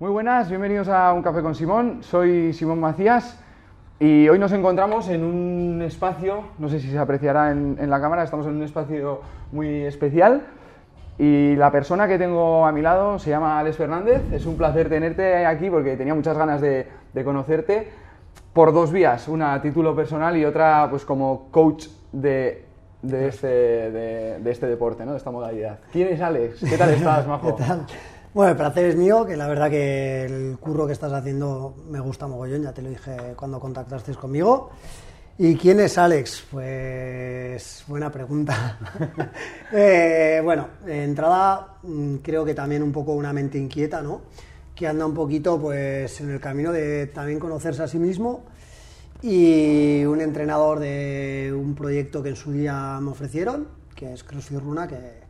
[0.00, 2.02] Muy buenas, bienvenidos a Un Café con Simón.
[2.02, 3.38] Soy Simón Macías
[4.00, 8.24] y hoy nos encontramos en un espacio, no sé si se apreciará en, la cámara,
[8.24, 9.20] estamos en un espacio
[9.52, 10.42] muy especial
[11.16, 14.20] y la persona que tengo a mi lado se llama Alex Fernández.
[14.32, 16.88] Es un placer tenerte aquí porque tenía muchas ganas de,
[17.24, 17.88] conocerte
[18.52, 22.64] por dos vías, una a título personal y otra pues como coach de,
[23.00, 25.12] este, de, este deporte, ¿no?
[25.12, 25.78] de esta modalidad.
[25.92, 26.68] ¿Quién es Alex?
[26.68, 27.54] ¿Qué tal estás, Majo?
[27.54, 27.86] ¿Qué tal?
[28.34, 32.00] Bueno, el placer es mío, que la verdad que el curro que estás haciendo me
[32.00, 34.70] gusta mogollón, ya te lo dije cuando contactaste conmigo.
[35.38, 36.44] ¿Y quién es Alex?
[36.50, 38.78] Pues buena pregunta.
[39.72, 44.22] Eh, bueno, entrada mm, creo que también un poco una mente inquieta, ¿no?
[44.74, 48.44] Que anda un poquito pues en el camino de también conocerse a sí mismo
[49.22, 54.60] y un entrenador de un proyecto que en su día me ofrecieron, que es CrossFit
[54.60, 55.23] Runa, que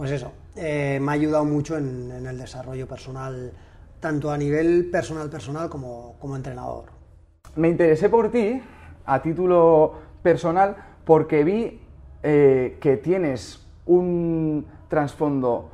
[0.00, 3.52] pues eso, eh, me ha ayudado mucho en, el desarrollo personal,
[4.00, 6.84] tanto a nivel personal personal como, como entrenador.
[7.54, 8.62] Me interesé por ti
[9.04, 9.92] a título
[10.22, 11.82] personal porque vi
[12.22, 15.68] eh, que tienes un trasfondo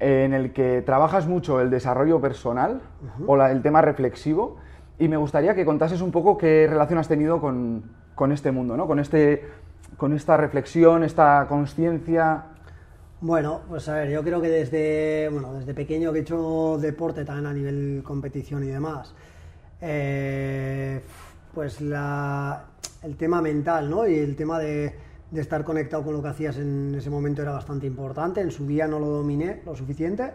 [0.00, 2.80] en el que trabajas mucho el desarrollo personal
[3.28, 4.56] o el tema reflexivo
[4.98, 7.84] y me gustaría que contases un poco qué relación has tenido con,
[8.16, 8.88] con este mundo, ¿no?
[8.88, 9.48] con, este,
[9.98, 12.46] con esta reflexión, esta conciencia.
[13.22, 17.24] Bueno, pues a ver, yo creo que desde, bueno, desde pequeño que he hecho deporte
[17.24, 19.14] también a nivel competición y demás,
[19.80, 21.00] eh,
[21.54, 24.08] pues el tema mental, ¿no?
[24.08, 24.92] Y el tema de,
[25.30, 28.40] de, estar conectado con lo que hacías en ese momento era bastante importante.
[28.40, 30.32] En su día no lo dominé lo suficiente.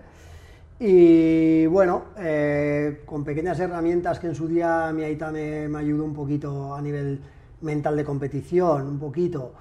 [0.79, 6.05] Y bueno, eh, con pequeñas herramientas que en su día mi Aita me, me ayudó
[6.05, 7.19] un poquito a nivel
[7.59, 9.55] mental de competición, un poquito.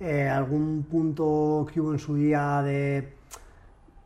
[0.00, 3.14] Eh, algún punto que hubo en su día de,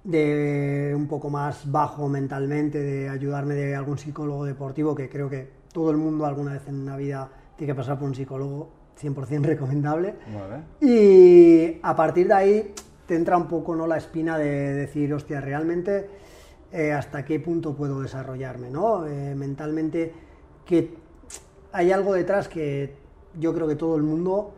[0.04, 5.48] de un poco más bajo mentalmente, de ayudarme de algún psicólogo deportivo, que creo que
[5.72, 9.42] todo el mundo alguna vez en una vida tiene que pasar por un psicólogo 100%
[9.42, 10.14] recomendable.
[10.80, 12.74] Y a partir de ahí
[13.06, 13.86] te entra un poco ¿no?
[13.86, 16.08] la espina de decir, hostia, realmente
[16.72, 19.06] eh, hasta qué punto puedo desarrollarme, ¿no?
[19.06, 20.12] Eh, mentalmente,
[20.66, 20.94] que
[21.72, 22.94] hay algo detrás que
[23.38, 24.52] yo creo que todo el mundo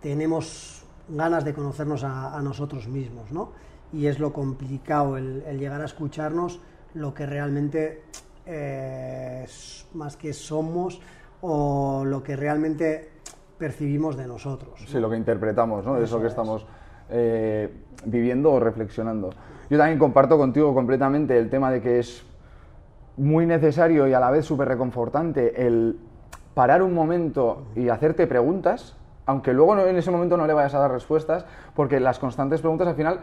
[0.00, 3.52] tenemos ganas de conocernos a, nosotros mismos, ¿no?
[3.92, 6.60] Y es lo complicado el, llegar a escucharnos
[6.94, 8.02] lo que realmente
[8.46, 9.46] eh,
[9.94, 11.00] más que somos
[11.40, 13.10] o lo que realmente
[13.58, 14.84] percibimos de nosotros.
[14.86, 15.94] Sí, lo que interpretamos, ¿no?
[15.94, 16.66] De eso, que estamos
[17.10, 17.72] eh,
[18.04, 19.30] viviendo o reflexionando.
[19.70, 22.24] Yo también comparto contigo completamente el tema de que es
[23.16, 25.98] muy necesario y a la vez súper reconfortante el
[26.54, 28.97] parar un momento y hacerte preguntas
[29.28, 31.44] aunque luego en ese momento no le vayas a dar respuestas,
[31.76, 33.20] porque las constantes preguntas al final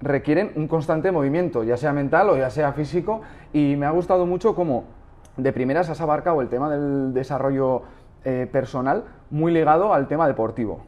[0.00, 3.20] requieren un constante movimiento, ya sea mental o ya sea físico,
[3.52, 4.82] y me ha gustado mucho cómo
[5.36, 7.82] de primeras has abarcado el tema del desarrollo
[8.24, 10.80] eh, personal muy ligado al tema deportivo.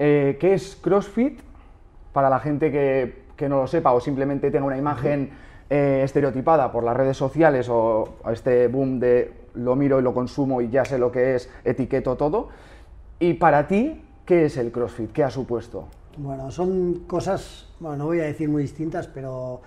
[0.00, 1.40] Eh, ¿Qué es CrossFit?
[2.12, 5.30] Para la gente que, no lo sepa o simplemente tenga una imagen
[5.70, 10.60] eh, estereotipada por las redes sociales o este boom de lo miro y lo consumo
[10.60, 12.48] y ya sé lo que es, etiqueto todo.
[13.18, 15.12] Y para ti, ¿qué es el CrossFit?
[15.12, 15.88] ¿Qué ha supuesto?
[16.16, 19.60] Bueno, son cosas, bueno, no voy a decir muy distintas, pero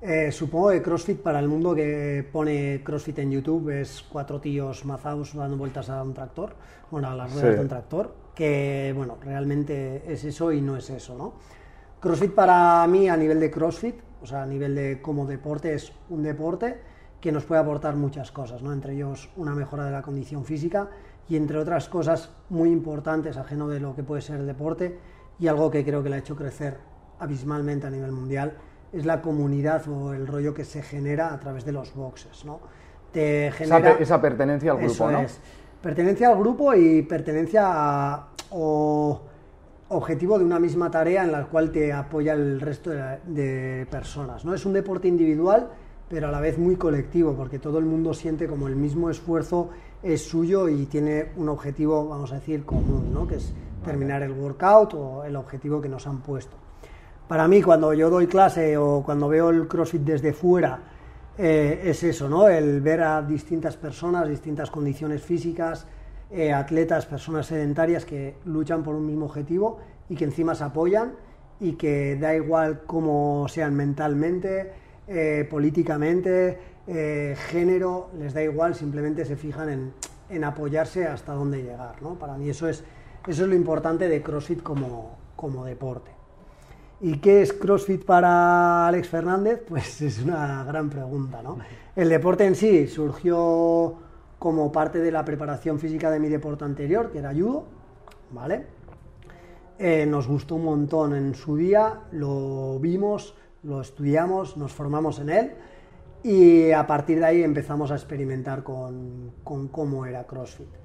[0.00, 4.84] eh, supongo que CrossFit para el mundo que pone CrossFit en YouTube es cuatro tíos
[4.84, 6.54] mazados dando vueltas a un tractor,
[6.90, 10.90] bueno, a las ruedas de un tractor, que, bueno, realmente es eso y no es
[10.90, 11.34] eso, ¿no?
[12.00, 15.92] CrossFit para mí a nivel de CrossFit, o sea, a nivel de como deporte, es
[16.08, 16.80] un deporte
[17.20, 18.72] que nos puede aportar muchas cosas, ¿no?
[18.72, 20.90] Entre ellos una mejora de la condición física
[21.28, 24.98] y entre otras cosas muy importantes, ajeno de lo que puede ser el deporte,
[25.38, 26.76] y algo que creo que le ha hecho crecer
[27.18, 28.54] abismalmente a nivel mundial,
[28.92, 32.44] es la comunidad o el rollo que se genera a través de los boxes.
[32.44, 32.60] ¿no?
[33.12, 35.20] Te genera, esa, pertenencia al grupo, ¿no?
[35.20, 35.40] Es,
[35.80, 39.22] pertenencia al grupo y pertenencia a, o
[39.88, 44.44] objetivo de una misma tarea en la cual te apoya el resto de, de personas.
[44.44, 44.54] ¿no?
[44.54, 45.68] Es un deporte individual,
[46.08, 49.70] pero a la vez muy colectivo, porque todo el mundo siente como el mismo esfuerzo
[50.02, 53.26] es suyo y tiene un objetivo, vamos a decir, común, ¿no?
[53.26, 53.52] que es
[53.84, 56.56] terminar el workout o el objetivo que nos han puesto.
[57.28, 60.78] Para mí, cuando yo doy clase o cuando veo el CrossFit desde fuera,
[61.38, 62.46] eh, es eso, ¿no?
[62.46, 65.86] El ver a distintas personas, distintas condiciones físicas,
[66.30, 69.78] eh, atletas, personas sedentarias que luchan por un mismo objetivo
[70.08, 71.14] y que encima se apoyan
[71.60, 74.72] y que da igual cómo sean mentalmente,
[75.06, 79.92] eh, políticamente, eh, género, les da igual, simplemente se fijan
[80.28, 82.00] en, apoyarse hasta dónde llegar.
[82.02, 82.14] ¿no?
[82.14, 82.84] Para mí eso es,
[83.26, 86.10] eso es lo importante de CrossFit como, como deporte.
[87.00, 89.62] ¿Y qué es CrossFit para Alex Fernández?
[89.68, 91.58] Pues es una gran pregunta, ¿no?
[91.94, 93.96] El deporte en sí surgió
[94.38, 97.64] como parte de la preparación física de mi deporte anterior, que era judo,
[98.30, 98.66] ¿vale?
[99.78, 105.30] Eh, nos gustó un montón en su día, lo vimos, lo estudiamos, nos formamos en
[105.30, 105.52] él
[106.22, 110.82] y a partir de ahí empezamos a experimentar con, con cómo era CrossFit.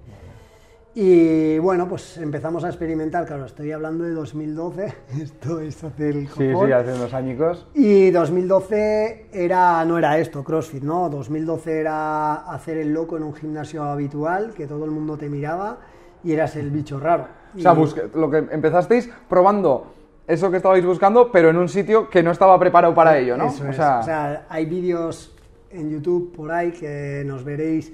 [1.00, 6.28] Y bueno, pues empezamos a experimentar, claro, estoy hablando de 2012, esto es hace el
[6.28, 7.68] Sí, sí, hace unos añicos.
[7.76, 11.08] Y 2012 era, no era esto, CrossFit, ¿no?
[11.10, 15.78] 2012 era hacer el loco en un gimnasio habitual, que todo el mundo te miraba
[16.24, 17.28] y eras el bicho raro.
[17.56, 17.76] O sea,
[18.16, 19.94] lo que empezasteis probando
[20.28, 23.48] eso que estabais buscando, pero en un sitio que no estaba preparado para ello, ¿no?
[23.48, 24.00] o, sea...
[24.00, 25.34] o sea, hay vídeos
[25.72, 27.94] en YouTube por ahí que nos veréis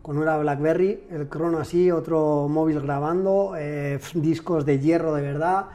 [0.00, 5.66] con una BlackBerry, el crono así, otro móvil grabando, eh, discos de hierro de verdad,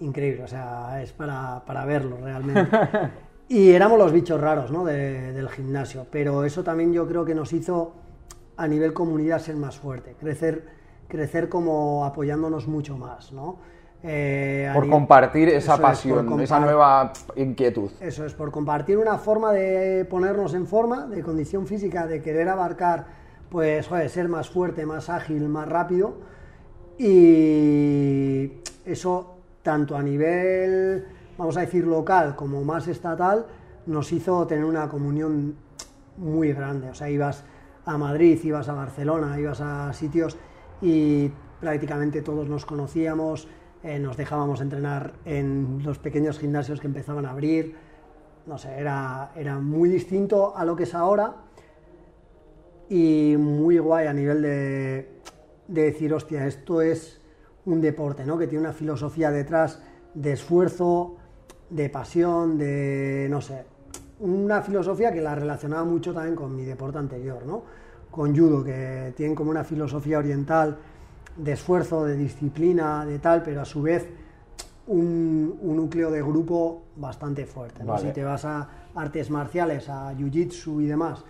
[0.00, 2.70] increíble, o sea, es para, para verlo realmente.
[3.48, 4.84] Y éramos los bichos raros ¿no?
[4.84, 7.94] del gimnasio, pero eso también yo creo que nos hizo
[8.56, 10.66] a nivel comunidad ser más fuerte, crecer,
[11.06, 13.58] crecer como apoyándonos mucho más, ¿no?
[14.02, 17.90] Eh, por compartir esa pasión, esa nueva inquietud.
[18.00, 22.48] Eso es, por compartir una forma de ponernos en forma, de condición física, de querer
[22.48, 23.06] abarcar,
[23.50, 26.14] pues, joder, ser más fuerte, más ágil, más rápido.
[26.98, 28.52] Y
[28.84, 31.06] eso, tanto a nivel,
[31.36, 33.46] vamos a decir, local como más estatal,
[33.86, 35.56] nos hizo tener una comunión
[36.16, 36.90] muy grande.
[36.90, 37.44] O sea, ibas
[37.84, 40.36] a Madrid, ibas a Barcelona, ibas a sitios
[40.80, 43.48] y prácticamente todos nos conocíamos
[43.82, 47.74] eh, nos dejábamos entrenar en los pequeños gimnasios que empezaban a abrir,
[48.46, 51.36] no sé, era, era muy distinto a lo que es ahora
[52.88, 55.20] y muy guay a nivel de,
[55.68, 57.20] de decir, hostia, esto es
[57.64, 58.38] un deporte, ¿no?
[58.38, 59.82] Que tiene una filosofía detrás
[60.14, 61.16] de esfuerzo,
[61.68, 63.64] de pasión, de, no sé,
[64.20, 67.62] una filosofía que la relacionaba mucho también con mi deporte anterior, ¿no?
[68.10, 70.78] Con judo, que tienen como una filosofía oriental
[71.36, 74.08] de esfuerzo, de disciplina, de tal, pero a su vez
[74.86, 77.82] un, núcleo de grupo bastante fuerte.
[77.98, 81.24] Si te vas a artes marciales, a jiu-jitsu y demás,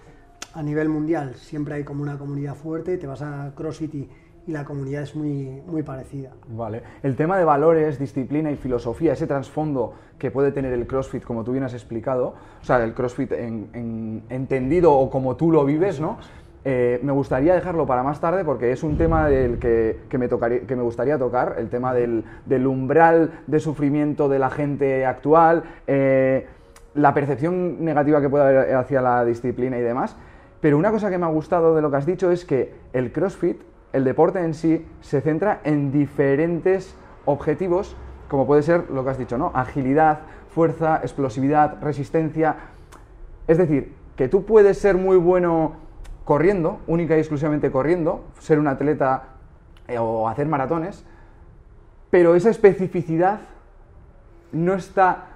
[0.55, 4.09] a nivel mundial siempre hay como una comunidad fuerte, te vas a CrossFit y,
[4.47, 6.31] la comunidad es muy, muy parecida.
[6.47, 6.81] Vale.
[7.03, 11.43] El tema de valores, disciplina y filosofía, ese trasfondo que puede tener el CrossFit, como
[11.43, 16.01] tú bien has explicado, o sea, el CrossFit en, entendido o como tú lo vives,
[16.01, 16.19] ¿no?
[16.65, 20.61] Eh, me gustaría dejarlo para más tarde porque es un tema del que, me, tocaría,
[20.63, 22.25] que me gustaría tocar, el tema del,
[22.67, 26.47] umbral de sufrimiento de la gente actual, eh,
[26.95, 30.17] la percepción negativa que puede haber hacia la disciplina y demás.
[30.61, 33.13] Pero una cosa que me ha gustado de lo que has dicho es que el
[33.13, 33.61] CrossFit,
[33.93, 37.97] el deporte en sí, se centra en diferentes objetivos,
[38.29, 39.53] como puede ser lo que has dicho, ¿no?
[39.55, 42.57] Agilidad, fuerza, explosividad, resistencia.
[43.47, 45.86] Es decir, que tú puedes ser muy bueno
[46.27, 49.29] corriendo, única y exclusivamente corriendo, ser un atleta
[49.87, 51.05] eh, o hacer maratones,
[52.11, 53.39] pero esa especificidad
[54.51, 55.29] no está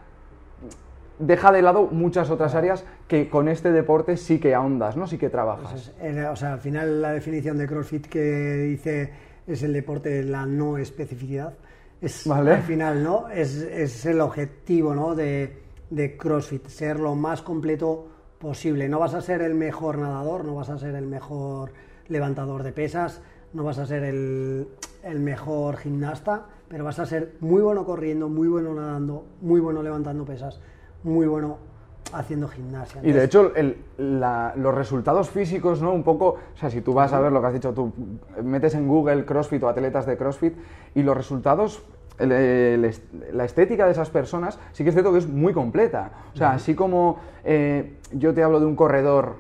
[1.20, 5.06] deja de lado muchas otras áreas que con este deporte sí que ahondas, ¿no?
[5.06, 5.92] Sí que trabajas.
[6.00, 9.12] Pues o sea, al final la definición de CrossFit que dice
[9.46, 11.54] es el deporte de la no especificidad.
[12.00, 13.28] Es, Al final, ¿no?
[13.28, 15.14] Es, el objetivo, ¿no?
[15.14, 18.08] De, de CrossFit, ser lo más completo
[18.40, 18.88] posible.
[18.88, 21.72] No vas a ser el mejor nadador, no vas a ser el mejor
[22.08, 24.66] levantador de pesas, no vas a ser el,
[25.20, 30.24] mejor gimnasta, pero vas a ser muy bueno corriendo, muy bueno nadando, muy bueno levantando
[30.24, 30.60] pesas,
[31.04, 31.58] muy bueno
[32.12, 33.02] haciendo gimnasia.
[33.04, 33.52] y de hecho,
[33.98, 35.92] los resultados físicos, ¿no?
[35.92, 37.92] Un poco, o sea, si tú vas a ver lo que has dicho, tú
[38.42, 40.54] metes en Google CrossFit o atletas de CrossFit
[40.94, 41.84] y los resultados
[42.26, 46.10] la estética de esas personas sí que es cierto que es muy completa.
[46.34, 49.36] O sea, así como eh, yo te hablo de un corredor,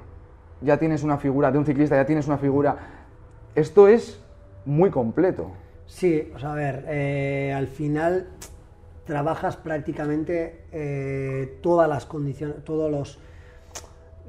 [0.60, 2.76] ya tienes una figura, de un ciclista, ya tienes una figura,
[3.54, 4.22] esto es
[4.64, 5.50] muy completo.
[5.86, 8.28] Sí, o a ver, eh, al final
[9.04, 13.18] trabajas prácticamente eh, todas las condiciones, todos los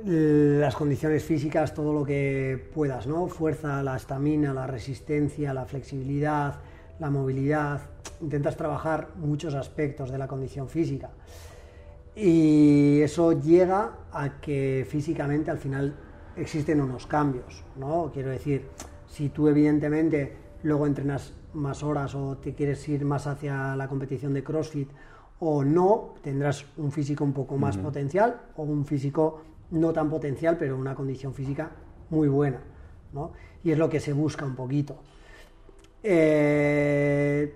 [0.04, 3.28] las condiciones físicas, todo lo que puedas, ¿no?
[3.28, 6.56] Fuerza, la estamina, la resistencia, la flexibilidad,
[7.02, 7.82] la movilidad,
[8.22, 11.10] intentas trabajar muchos aspectos de la condición física.
[12.16, 15.96] Y eso llega a que físicamente al final
[16.36, 18.12] existen unos cambios, ¿no?
[18.14, 18.68] Quiero decir,
[19.08, 24.36] si tú evidentemente luego entrenas más horas o te quieres ir más hacia la competición
[24.36, 24.90] de CrossFit
[25.40, 29.42] o no, tendrás un físico un poco más potencial o un físico
[29.72, 31.72] no tan potencial, pero una condición física
[32.12, 32.60] muy buena,
[33.12, 33.32] ¿no?
[33.64, 34.98] Y es lo que se busca un poquito.
[36.04, 37.54] Eh,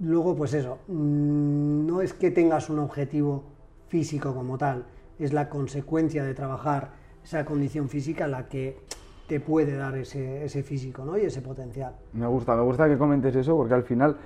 [0.00, 3.44] luego, pues eso, mm, no es que tengas un objetivo
[3.88, 4.86] físico como tal,
[5.18, 6.92] es la consecuencia de trabajar
[7.22, 8.78] esa condición física la que
[9.26, 11.16] te puede dar ese, ese físico ¿no?
[11.18, 11.94] y ese potencial.
[12.14, 14.16] Me gusta, me gusta que comentes eso porque al final,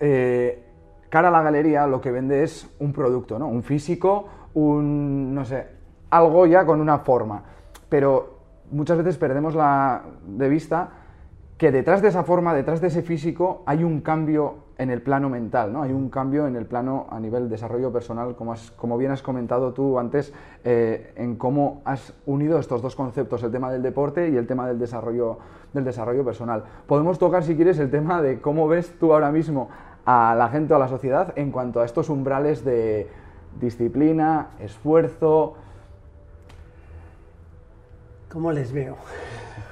[0.00, 0.62] eh,
[1.10, 3.48] cara a la galería, lo que vende es un producto, ¿no?
[3.48, 5.66] Un físico, un, no sé,
[6.10, 7.42] algo ya con una forma.
[7.88, 8.38] Pero
[8.70, 10.90] muchas veces perdemos la, de vista
[11.58, 15.28] que detrás de esa forma, detrás de ese físico, hay un cambio en el plano
[15.28, 15.82] mental, ¿no?
[15.82, 19.72] Hay un cambio en el plano a nivel desarrollo personal, como, como bien has comentado
[19.72, 24.36] tú antes, eh, en cómo has unido estos dos conceptos, el tema del deporte y
[24.36, 25.38] el tema del desarrollo,
[25.72, 26.62] del desarrollo personal.
[26.86, 29.68] Podemos tocar, si quieres, el tema de cómo ves tú ahora mismo
[30.04, 33.10] a la gente o a la sociedad en cuanto a estos umbrales de
[33.60, 35.54] disciplina, esfuerzo.
[38.30, 38.96] ¿Cómo les veo?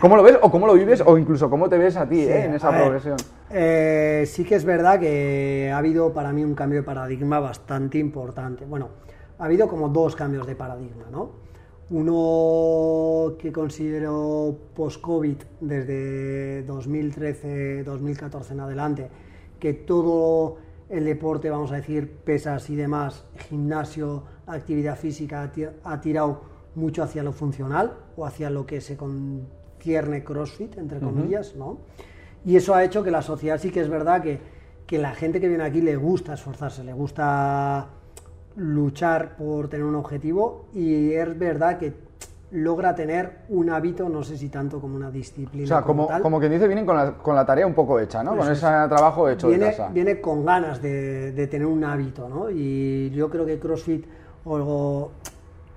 [0.00, 2.46] ¿Cómo lo ves o cómo lo vives o incluso cómo te ves a ti eh,
[2.46, 3.16] en esa progresión?
[3.50, 7.98] Eh, sí que es verdad que ha habido para mí un cambio de paradigma bastante
[7.98, 8.64] importante.
[8.64, 8.88] Bueno,
[9.38, 11.30] ha habido como dos cambios de paradigma, ¿no?
[11.90, 19.08] Uno que considero post-COVID desde 2013-2014 en adelante,
[19.60, 20.56] que todo
[20.88, 25.50] el deporte, vamos a decir, pesas y demás, gimnasio, actividad física,
[25.84, 31.54] ha tirado mucho hacia lo funcional o hacia lo que se concierne CrossFit, entre comillas,
[31.56, 31.78] ¿no?
[32.44, 34.40] Y eso ha hecho que la sociedad sí que es verdad que,
[34.86, 37.88] que la gente que viene aquí le gusta esforzarse, le gusta
[38.56, 41.94] luchar por tener un objetivo y es verdad que
[42.52, 45.64] logra tener un hábito, no sé si tanto como una disciplina.
[45.64, 48.22] O sea, como, como, quien dice, vienen con la, con la tarea un poco hecha,
[48.22, 48.36] ¿no?
[48.36, 49.88] con ese trabajo hecho viene, de casa.
[49.88, 52.50] Viene con ganas de, de, tener un hábito, ¿no?
[52.50, 54.04] Y yo creo que CrossFit
[54.44, 55.10] o,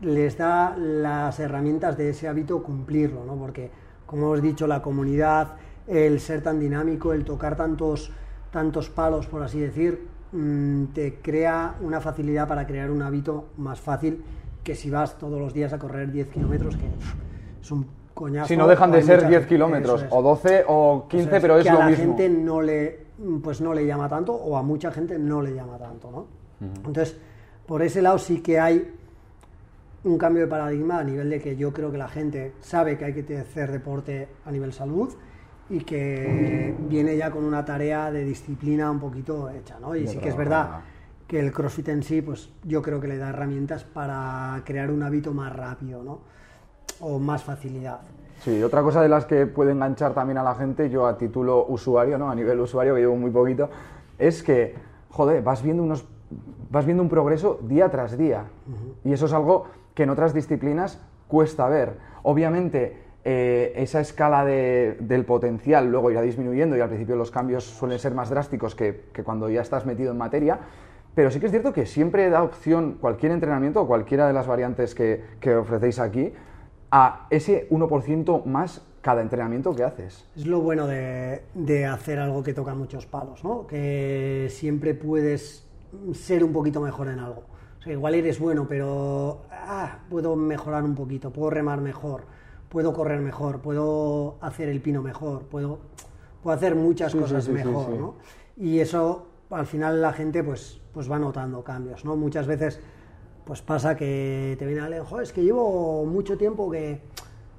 [0.01, 3.35] les da las herramientas de ese hábito cumplirlo, ¿no?
[3.35, 3.71] Porque,
[4.05, 5.53] como os he dicho, la comunidad,
[5.87, 8.11] el ser tan dinámico, el tocar tantos,
[8.51, 13.79] tantos palos, por así decir, mm, te crea una facilidad para crear un hábito más
[13.79, 14.23] fácil
[14.63, 16.85] que si vas todos los días a correr 10 kilómetros, que
[17.61, 18.47] es un coñazo.
[18.47, 21.77] Si no dejan de ser 10 kilómetros, o 12 o 15, pero es que lo
[21.77, 22.03] a la mismo.
[22.03, 23.05] gente no le,
[23.43, 26.27] pues no le llama tanto, o a mucha gente no le llama tanto, ¿no?
[26.59, 27.15] Entonces,
[27.67, 28.91] por ese lado sí que hay
[30.05, 33.05] un cambio de paradigma a nivel de que yo creo que la gente sabe que
[33.05, 35.09] hay que hacer deporte a nivel salud
[35.67, 39.95] y que viene ya con una tarea de disciplina un poquito hecha, ¿no?
[39.95, 40.81] Y sí que es verdad
[41.27, 45.01] que el CrossFit en sí, pues yo creo que le da herramientas para crear un
[45.01, 46.19] hábito más rápido, ¿no?
[46.99, 48.01] O más facilidad.
[48.41, 51.65] Sí, otra cosa de las que puede enganchar también a la gente, yo a título
[51.67, 52.29] usuario, ¿no?
[52.29, 53.71] A nivel usuario, que llevo muy poquito,
[54.19, 54.75] es que,
[55.09, 56.05] joder, vas viendo unos
[56.69, 58.45] vas viendo un progreso día tras día.
[59.03, 59.65] Y eso es algo
[59.95, 61.93] que en otras disciplinas cuesta ver.
[62.23, 67.63] Obviamente, eh, esa escala de, del potencial luego irá disminuyendo y al principio los cambios
[67.63, 70.59] suelen ser más drásticos que, que, cuando ya estás metido en materia,
[71.15, 74.45] pero sí que es cierto que siempre da opción cualquier entrenamiento o cualquiera de las
[74.45, 76.33] variantes que, que ofrecéis aquí
[76.91, 80.27] a ese 1% más cada entrenamiento que haces.
[80.35, 83.65] Es lo bueno de, de, hacer algo que toca muchos palos, ¿no?
[83.65, 85.67] que siempre puedes
[86.13, 87.43] ser un poquito mejor en algo.
[87.85, 92.23] Sea, igual eres bueno, pero ah, puedo mejorar un poquito, puedo remar mejor,
[92.67, 95.81] puedo correr mejor, puedo hacer el pino mejor, puedo,
[96.41, 97.89] puedo hacer muchas Sí, cosas sí, sí, mejor.
[97.91, 98.15] ¿no?
[98.57, 102.15] Y eso al final la gente pues, pues va notando cambios, ¿no?
[102.15, 102.79] Muchas veces
[103.45, 107.01] pues pasa que te viene a lejos, es que llevo mucho tiempo que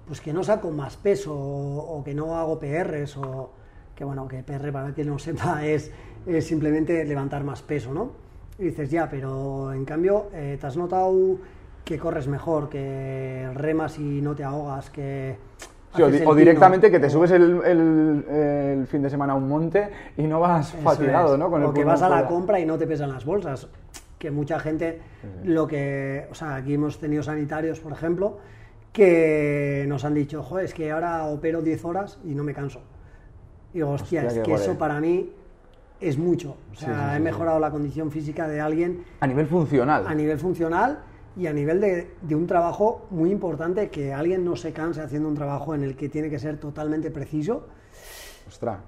[0.09, 3.53] pues que no saco más peso o, o que no hago PRs o
[3.95, 5.93] que bueno, que PR para que no sepa es,
[6.27, 8.26] es simplemente levantar más peso, ¿no?
[8.59, 11.13] Y dices, ya, pero en cambio, eh, ¿te has notado
[11.85, 15.37] que corres mejor, que remas y no te ahogas, que...
[15.95, 19.37] Sí, o, di- directamente que te o- subes el, el- el fin de semana a
[19.37, 21.39] un monte y no vas Eso fatigado, es.
[21.39, 21.51] ¿no?
[21.51, 22.29] Con el que vas a la fuera.
[22.29, 23.69] compra y no te pesan las bolsas.
[24.19, 25.01] Que mucha gente,
[25.45, 26.27] lo que...
[26.31, 28.39] O sea, aquí hemos tenido sanitarios, por ejemplo,
[28.93, 32.81] que nos han dicho, joder, es que ahora opero 10 horas y no me canso.
[33.73, 35.31] Y digo, hostia, Hostia, es que eso para mí
[36.01, 36.57] es mucho.
[36.73, 40.07] O sea, Sí, sí, sí, he mejorado la condición física de alguien A nivel funcional.
[40.07, 40.99] a nivel funcional
[41.37, 45.29] y a nivel de, de un trabajo muy importante que alguien no se canse haciendo
[45.29, 47.67] un trabajo en el que tiene que ser totalmente preciso.
[48.49, 48.79] Ostras.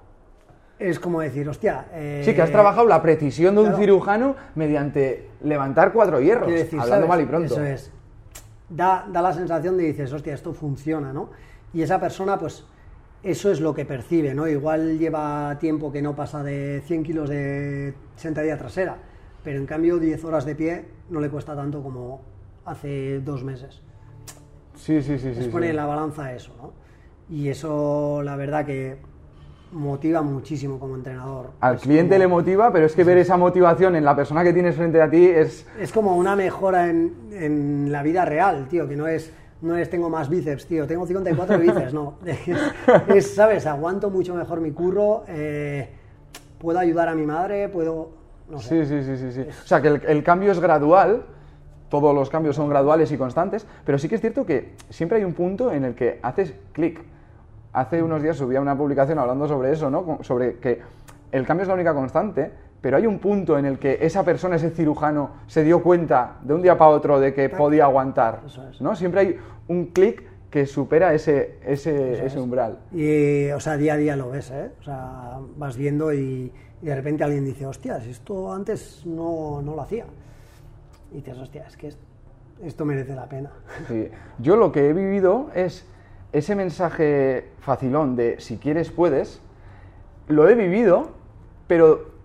[0.79, 1.87] Es como decir, hostia...
[1.93, 6.79] eh, Sí, que has trabajado la precisión de un cirujano mediante levantar cuatro hierros, decir,
[6.79, 7.09] hablando ¿sabes?
[7.09, 7.55] mal y pronto.
[7.55, 7.93] Eso es.
[8.69, 11.31] Da, da la sensación de dices, hostia, esto funciona, ¿no?
[11.73, 12.65] Y esa persona, pues,
[13.23, 14.47] eso es lo que percibe, ¿no?
[14.49, 18.97] Igual lleva tiempo que no pasa de 100 kilos de sentadilla trasera,
[19.45, 22.21] pero en cambio 10 horas de pie no le cuesta tanto como
[22.65, 23.83] hace dos meses.
[24.77, 25.51] Sí, sí, sí, es sí.
[25.51, 26.73] poner la balanza eso, ¿no?
[27.29, 28.97] Y eso, la verdad que
[29.73, 31.51] motiva muchísimo como entrenador.
[31.61, 34.43] Al Es cliente como- le motiva, pero es que ver esa motivación en la persona
[34.45, 35.67] que tienes frente a ti es...
[35.79, 39.91] Es como una mejora en, en la vida real, tío, que no es, no es
[39.91, 42.15] tengo más bíceps, tío, tengo 54 bíceps, no.
[42.25, 42.39] Es,
[43.09, 43.67] es, ¿sabes?
[43.67, 45.89] Aguanto mucho mejor mi curro, eh,
[46.59, 48.11] puedo ayudar a mi madre, puedo...
[48.49, 48.87] No sé.
[48.87, 49.41] Sí, sí, sí, sí, sí.
[49.43, 51.25] O sea, que el, el cambio es gradual,
[51.89, 55.25] todos los cambios son graduales y constantes, pero sí que es cierto que siempre hay
[55.25, 57.01] un punto en el que haces clic.
[57.73, 60.19] Hace unos días subía una publicación hablando sobre eso, ¿no?
[60.23, 60.81] Sobre que
[61.33, 64.57] el cambio es la única constante, pero hay un punto en el que esa persona,
[64.57, 68.69] ese cirujano, se dio cuenta de un día para otro de que podía aguantar, Eso
[68.69, 68.81] es.
[68.81, 68.95] ¿no?
[68.95, 72.79] Siempre hay un clic que supera ese, ese, ese umbral.
[72.93, 74.71] Y, o sea, día a día lo ves, ¿eh?
[74.81, 79.75] O sea, vas viendo y, y de repente alguien dice, hostias, esto antes no, no
[79.75, 80.07] lo hacía.
[81.13, 81.99] Y dices, hostia, es que es-
[82.65, 83.51] esto merece la pena.
[83.89, 84.09] Sí.
[84.39, 85.87] Yo lo que he vivido es
[86.33, 89.41] ese mensaje facilón de si quieres puedes,
[90.29, 91.11] lo he vivido,
[91.67, 92.18] pero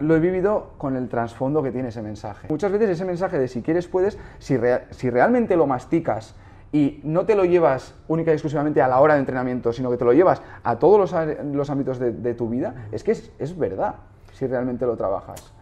[0.00, 2.48] lo he vivido con el trasfondo que tiene ese mensaje.
[2.50, 6.34] Muchas veces ese mensaje de si quieres puedes, si, rea- si realmente lo masticas
[6.72, 9.96] y no te lo llevas única y exclusivamente a la hora de entrenamiento, sino que
[9.96, 13.30] te lo llevas a todos los, los ámbitos de, de tu vida, es que es,
[13.38, 13.94] es verdad
[14.32, 15.52] si realmente lo trabajas.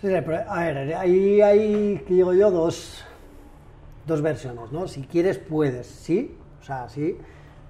[0.00, 3.04] Sí, sí, pero, a ver, ahí hay, que digo yo, dos,
[4.06, 4.86] dos versiones, ¿no?
[4.86, 7.16] Si quieres, puedes, sí, o sea, sí,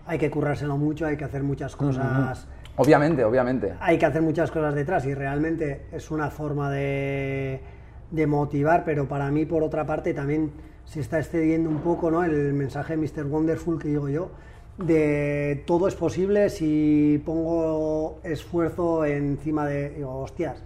[0.06, 2.48] hay que currárselo mucho, hay que hacer muchas cosas,
[2.78, 3.75] Obviamente, obviamente.
[3.80, 7.61] hay que hacer muchas cosas detrás y realmente es una forma de,
[8.11, 10.52] de motivar, pero para mí, por otra parte, también
[10.85, 12.25] se está excediendo un poco, ¿no?
[12.25, 13.26] El mensaje de Mr.
[13.26, 14.30] Wonderful que digo yo,
[14.78, 20.62] de todo es posible si pongo esfuerzo encima de, digo, hostias,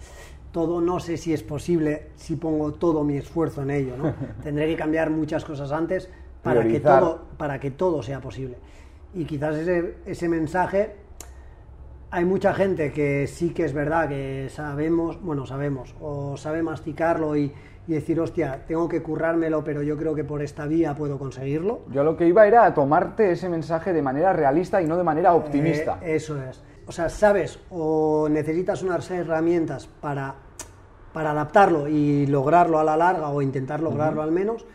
[0.52, 4.14] todo no sé si es posible si pongo todo mi esfuerzo en ello, ¿no?
[4.42, 6.08] Tendré que cambiar muchas cosas antes
[6.42, 8.56] para que todo, para que todo sea posible.
[9.14, 11.01] Y quizás ese, ese mensaje
[12.12, 17.34] hay mucha gente que sí que es verdad que sabemos, bueno, sabemos, o sabe masticarlo
[17.36, 17.50] y,
[17.88, 21.80] y decir, hostia, tengo que currármelo, pero yo creo que por esta vía puedo conseguirlo.
[21.90, 25.04] Yo lo que iba era a tomarte ese mensaje de manera realista y no de
[25.04, 26.00] manera optimista.
[26.02, 26.62] Eh, eso es.
[26.86, 30.34] O sea, sabes o necesitas unas herramientas para,
[31.14, 34.66] para adaptarlo y lograrlo a la larga o intentar lograrlo al menos.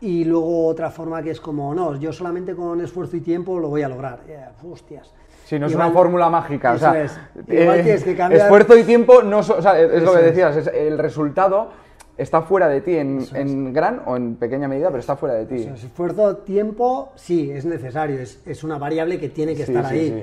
[0.00, 3.68] Y luego otra forma que es como, no, yo solamente con esfuerzo y tiempo lo
[3.68, 4.20] voy a lograr.
[4.26, 5.12] Eh, hostias.
[5.50, 6.74] Sí, no es Igual- una fórmula mágica.
[6.74, 7.18] o sea, es.
[7.48, 10.56] Eh, tienes que cambiar- Esfuerzo y tiempo, no so- o sea, es lo que decías,
[10.56, 11.70] es- el resultado
[12.16, 15.46] está fuera de ti en, en gran o en pequeña medida, pero está fuera de
[15.46, 15.56] ti.
[15.64, 19.98] Esfuerzo, tiempo, sí, es necesario, es, es una variable que tiene que Sí, estar sí,
[19.98, 20.22] ahí, sí.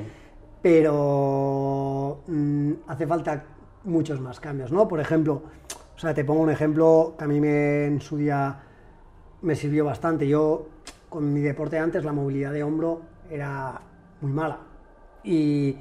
[0.62, 3.44] pero mm, hace falta
[3.84, 4.88] muchos más cambios, ¿no?
[4.88, 5.42] Por ejemplo,
[5.94, 8.60] o sea, te pongo un ejemplo que a mí me, en su día
[9.42, 10.26] me sirvió bastante.
[10.26, 10.68] Yo,
[11.10, 13.82] con mi deporte antes, la movilidad de hombro era
[14.22, 14.60] muy mala
[15.28, 15.78] y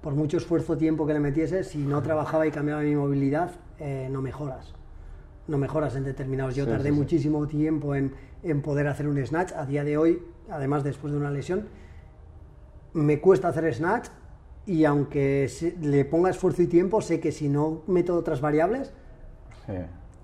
[0.00, 4.08] por mucho esfuerzo, tiempo que le metiese, si no trabajaba y cambiaba mi movilidad, eh,
[4.10, 4.72] no mejoras
[5.48, 6.54] no mejoras en determinados.
[6.56, 6.98] Yo Sí, tardé sí, sí.
[7.00, 9.52] muchísimo tiempo en, en poder hacer un snatch.
[9.52, 10.20] A día de hoy,
[10.50, 11.68] además después de una lesión,
[12.92, 14.08] me cuesta hacer snatch
[14.66, 15.48] y aunque
[15.80, 18.92] le ponga esfuerzo y tiempo, sé que si no meto otras variables...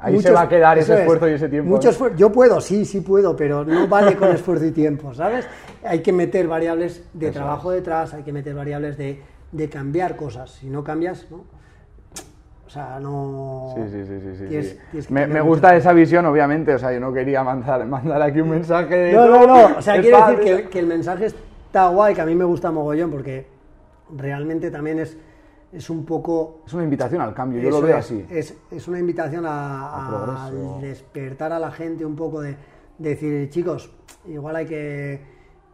[0.02, 1.70] Ahí se va a quedar ese es, esfuerzo y ese tiempo.
[1.70, 1.92] mucho ¿eh?
[1.92, 5.46] esfuer- Yo puedo, sí, sí puedo, pero no vale con esfuerzo y tiempo, ¿sabes?
[5.84, 10.16] Hay que meter variables de Eso trabajo detrás, hay que meter variables de, de cambiar
[10.16, 10.50] cosas.
[10.50, 11.44] Si no cambias, ¿no?
[12.66, 13.74] O sea, no...
[13.76, 14.78] Sí, sí, sí, sí, sí, tienes- sí.
[14.90, 16.74] tienes que Me, gusta esa visión, obviamente.
[16.74, 19.12] O sea, yo no quería mandar, mandar aquí un mensaje de.
[19.12, 19.76] No, no, no.
[19.78, 20.56] O sea, quiero decir fácil".
[20.62, 23.46] que que el mensaje está guay, que a mí me gusta mogollón, porque
[24.16, 25.16] realmente también es,
[25.72, 26.62] es un poco.
[26.66, 28.24] Es una invitación al cambio, yo lo veo es, así.
[28.30, 32.56] Es, es una invitación a, despertar a la gente un poco de,
[32.98, 33.90] de decir, chicos,
[34.26, 35.20] igual hay que,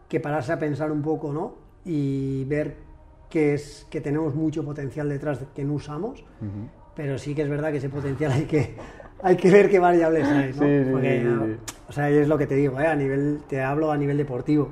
[0.07, 1.55] que pararse a pensar un poco, ¿no?
[1.85, 2.77] Y ver
[3.29, 6.23] que, es, que tenemos mucho potencial detrás de- que no usamos,
[6.95, 8.75] pero sí que es verdad que ese potencial hay que,
[9.21, 10.63] hay que ver qué variables hay, ¿no?
[10.63, 12.87] Sí, sí, Porque, sí, o sea, es lo que te digo, ¿eh?
[12.87, 14.69] a nivel, te hablo a nivel deportivo.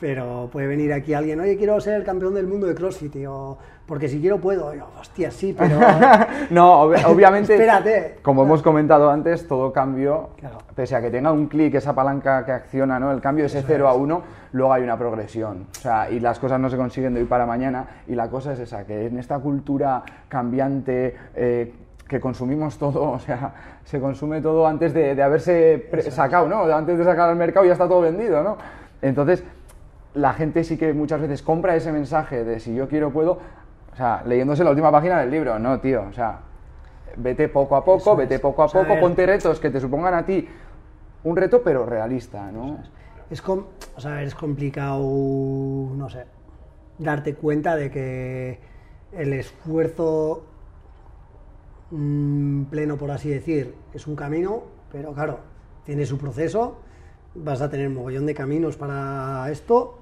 [0.00, 3.58] Pero puede venir aquí alguien, oye, quiero ser el campeón del mundo de CrossFit, yo,
[3.88, 4.72] porque si quiero puedo.
[4.74, 5.80] Yo, hostia, sí, pero
[6.50, 8.18] No, ob- obviamente, Espérate.
[8.22, 10.58] como hemos comentado antes, todo cambio, Claro.
[10.76, 13.10] pese a que tenga un clic, esa palanca que acciona, ¿no?
[13.10, 14.22] El cambio ese 0 a 1,
[14.52, 15.66] luego hay una progresión.
[15.72, 17.86] O sea, y las cosas no se consiguen de hoy para mañana.
[18.06, 21.74] Y la cosa es esa, que en esta cultura cambiante, eh,
[22.06, 23.52] que consumimos todo, o sea,
[23.84, 26.62] se consume todo antes de, de haberse sacado, ¿no?
[26.64, 28.56] Antes de sacar al mercado ya está todo vendido, ¿no?
[29.02, 29.42] Entonces,
[30.14, 33.38] la gente sí que muchas veces compra ese mensaje de si yo quiero puedo,
[33.98, 36.40] sea, leyéndose la última página del libro, no, tío, o sea,
[37.16, 39.80] vete poco a poco, vete poco a O sea, poco, es- ponte retos que te
[39.80, 40.48] supongan a ti
[41.24, 42.78] un reto pero realista, ¿no?
[43.28, 43.64] es, com-
[43.96, 46.24] o sea, es complicado, no sé,
[46.98, 48.58] darte cuenta de que
[49.12, 50.44] el esfuerzo
[51.90, 55.40] mm, pleno, por así decir, es un camino, pero claro,
[55.84, 56.78] tiene su proceso,
[57.34, 59.98] vas a tener mogollón de caminos para esto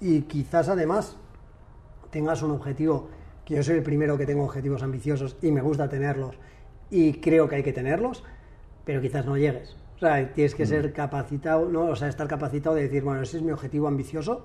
[0.00, 1.16] y quizás además
[2.10, 3.08] tengas un objetivo,
[3.48, 6.36] que yo soy el primero que tengo objetivos ambiciosos y me gusta tenerlos
[6.90, 8.22] y creo que hay que tenerlos,
[8.84, 9.74] pero quizás no llegues.
[9.96, 11.86] O sea, tienes que ser capacitado, ¿no?
[11.86, 14.44] O sea, estar capacitado de decir, bueno, ese es mi objetivo ambicioso,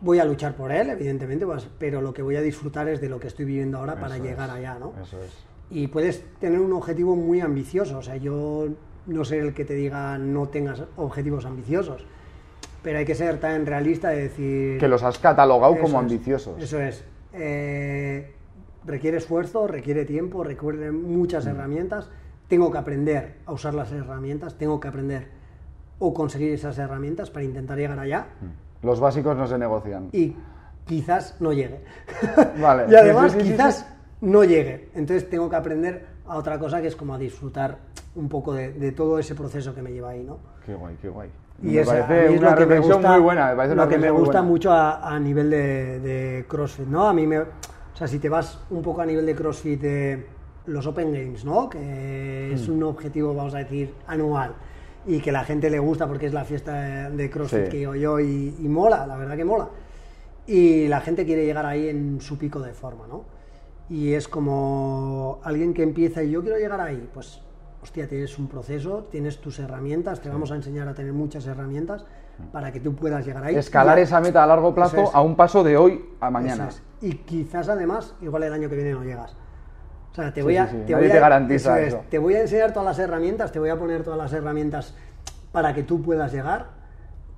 [0.00, 3.08] voy a luchar por él, evidentemente, pues, pero lo que voy a disfrutar es de
[3.08, 4.92] lo que estoy viviendo ahora para Eso llegar es, allá, ¿no?
[5.00, 5.32] Eso es.
[5.70, 8.70] Y puedes tener un objetivo muy ambicioso, o sea, yo
[9.06, 12.04] no soy el que te diga no tengas objetivos ambiciosos,
[12.82, 14.78] pero hay que ser tan realista de decir...
[14.80, 16.60] Que los has catalogado como es, ambiciosos.
[16.60, 17.04] Eso es.
[17.34, 18.32] Eh,
[18.84, 22.10] requiere esfuerzo, requiere tiempo, requiere muchas herramientas.
[22.48, 25.28] Tengo que aprender a usar las herramientas, tengo que aprender
[25.98, 28.26] o conseguir esas herramientas para intentar llegar allá
[28.82, 30.08] Los básicos no se negocian.
[30.12, 30.36] y
[30.84, 31.80] quizás no llegue.
[32.60, 32.84] Vale.
[32.90, 33.86] y además sí, sí, sí, quizás
[34.20, 34.90] no llegue.
[34.94, 37.78] Entonces tengo que aprender a otra cosa que es como a disfrutar
[38.14, 40.38] un poco de, de todo ese proceso que me lleva ahí, ¿no?
[40.66, 41.30] Qué guay, qué guay.
[41.62, 43.50] Y me eso, a parece es una lo que me gusta- muy buena.
[43.50, 47.06] Me parece lo que me gusta mucho a, a nivel de, de CrossFit, ¿no?
[47.08, 47.38] A mí me...
[47.40, 50.26] O sea, si te vas un poco a nivel de CrossFit de
[50.66, 51.68] los Open Games, ¿no?
[51.68, 52.54] Que Mm.
[52.54, 54.54] es un objetivo, vamos a decir, anual
[55.06, 57.70] y que la gente le gusta porque es la fiesta de CrossFit Sí.
[57.70, 59.68] que digo yo y, y mola, la verdad que mola.
[60.46, 63.24] Y la gente quiere llegar ahí en su pico de forma, ¿no?
[63.88, 67.40] Y es como alguien que empieza y yo quiero llegar ahí, pues,
[67.84, 72.04] hostia, tienes un proceso, tienes tus herramientas, te vamos a enseñar a tener muchas herramientas
[72.50, 73.54] para que tú puedas llegar ahí.
[73.56, 75.10] Escalar esa meta a largo plazo es.
[75.14, 76.68] a un paso de hoy a mañana.
[76.68, 76.82] es.
[77.02, 79.36] Y quizás además, igual el año que viene no llegas.
[80.10, 80.66] O sea, te Sí, voy a.
[80.66, 80.82] sí, sí.
[80.86, 81.38] Te voy te a-
[81.78, 82.04] es, eso.
[82.08, 84.94] te voy a enseñar todas las herramientas, te voy a poner todas las herramientas
[85.52, 86.68] para que tú puedas llegar,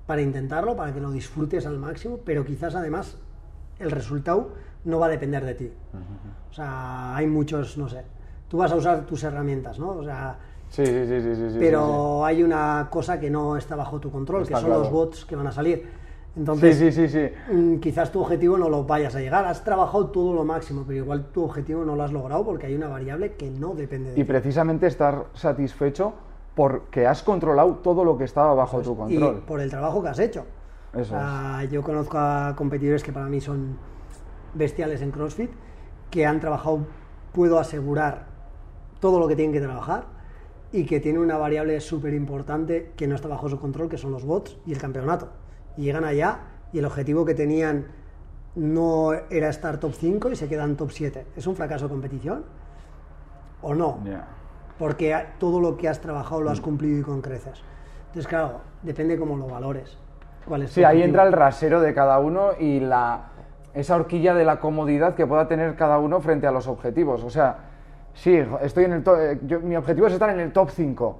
[0.05, 3.17] para intentarlo, para que lo disfrutes al máximo, pero quizás además
[3.79, 4.53] el resultado
[4.85, 5.73] no va a depender de ti.
[6.49, 8.03] O sea, hay muchos, no sé.
[8.47, 9.89] Tú vas a usar tus herramientas, ¿no?
[9.89, 10.37] O sea,
[10.69, 14.11] Sí, sí, sí, sí, sí, sí, pero hay una cosa que no está bajo tu
[14.11, 14.83] control, Está que son claro.
[14.83, 15.87] los bots que van a salir.
[16.35, 17.53] Entonces, sí, sí, sí, sí.
[17.53, 19.45] mm, quizás tu objetivo no lo vayas a llegar.
[19.45, 22.75] Has trabajado todo lo máximo, pero igual tu objetivo no lo has logrado porque hay
[22.75, 24.27] una variable que no depende de Y ti.
[24.27, 26.13] precisamente estar satisfecho
[26.53, 29.35] porque has controlado todo lo que estaba bajo tu Y control.
[29.47, 30.43] por el trabajo que has hecho.
[30.93, 33.77] Eso O sea, Yo conozco a competidores que para mí son
[34.53, 35.51] bestiales en CrossFit,
[36.11, 36.79] que han trabajado,
[37.33, 38.25] puedo asegurar,
[38.99, 40.05] todo lo que tienen que trabajar
[40.71, 44.11] y que tiene una variable súper importante que no está bajo su control, que son
[44.11, 45.29] los bots y el campeonato.
[45.77, 46.39] Y llegan allá
[46.73, 47.87] y el objetivo que tenían
[48.55, 51.27] no era estar top 5 y se quedan top 7.
[51.35, 52.43] ¿Es un fracaso de competición?
[53.61, 53.99] ¿O no?
[54.79, 57.61] Porque todo lo que has trabajado lo has cumplido y con creces.
[58.07, 59.97] Entonces, claro, depende cómo lo valores.
[60.45, 63.29] ¿Cuál es Sí, ahí entra el rasero de cada uno y la,
[63.73, 67.23] esa horquilla de la comodidad que pueda tener cada uno frente a los objetivos.
[67.23, 67.66] O sea,
[68.17, 71.17] sí, estoy en el to- eh, yo- mi objetivo es estar en el top 5.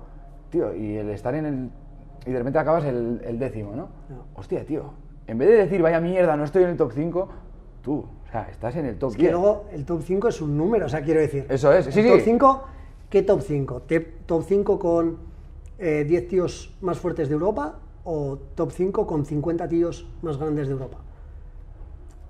[0.49, 1.69] Tío, y el estar en el...
[2.25, 3.89] Y de repente acabas el, el décimo, ¿no?
[4.10, 4.25] No.
[4.36, 4.93] Hostia, tío.
[5.27, 7.27] En vez de decir, vaya mierda, no estoy en el top 5,
[7.81, 9.27] tú, o sea, estás en el top Es 10.
[9.27, 11.45] que luego el top 5 es un número, o sea, quiero decir.
[11.49, 12.23] Eso es, el sí, top sí.
[12.25, 12.63] 5,
[13.10, 13.81] ¿qué top 5?
[14.25, 15.17] ¿Top 5 con
[15.79, 20.67] eh, 10 tíos más fuertes de Europa o top 5 con 50 tíos más grandes
[20.67, 20.97] de Europa?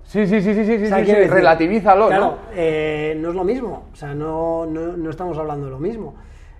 [0.08, 2.36] Sí, sí, sí, sí, sí, sí, O sea, sí, relativízalo, claro, ¿no?
[2.54, 6.14] eh, no es lo mismo, o sea, no, no, no estamos hablando de lo mismo.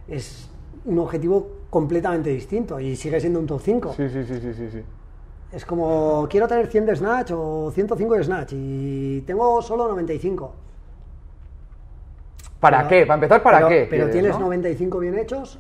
[0.07, 0.51] Es
[0.85, 3.95] un objetivo completamente distinto y sigue siendo un top 5.
[3.97, 4.83] Sí, sí, sí, sí, sí, sí.
[5.51, 10.53] Es como, quiero tener 100 de Snatch o 105 de Snatch y tengo solo 95.
[12.61, 13.07] ¿Para Pero- qué?
[13.07, 13.87] Para empezar, ¿para pero- qué?
[13.89, 14.41] Pero tienes no?
[14.41, 15.59] 95 bien hechos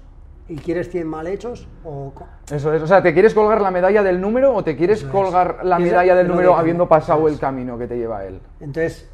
[0.49, 2.13] y quieres 100 mal hechos o...
[2.51, 5.07] Eso es, o sea, ¿te quieres colgar la medalla del número o te quieres Eso
[5.09, 5.13] es.
[5.13, 7.41] colgar la Piensa medalla del número habiendo pasado eso el es.
[7.41, 8.41] camino que te lleva a él?
[8.61, 9.09] Entonces,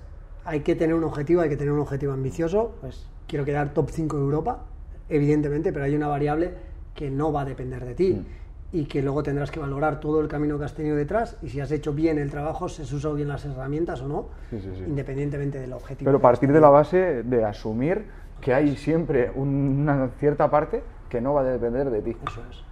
[0.44, 2.76] hay que tener un objetivo, hay que tener un objetivo ambicioso.
[2.80, 4.60] Pues quiero quedar top 5 de Europa,
[5.08, 6.52] evidentemente, pero hay una variable
[6.94, 8.14] que no va a depender de ti.
[8.14, 8.44] Mm.
[8.76, 11.60] Y que luego tendrás que valorar todo el camino que has tenido detrás y si
[11.60, 14.68] has hecho bien el trabajo, si has usado bien las herramientas o no, Sí, sí,
[14.76, 14.84] sí.
[14.88, 16.08] independientemente del objetivo.
[16.08, 18.04] Pero partir de la base de asumir
[18.40, 22.16] que hay siempre una cierta parte que no va a depender de ti.
[22.26, 22.62] Eso es.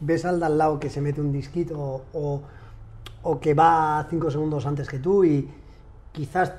[0.00, 2.42] Ves al de al lado que se mete un disquito o, o-
[3.24, 5.48] o que va 5 segundos antes que tú y
[6.10, 6.52] quizás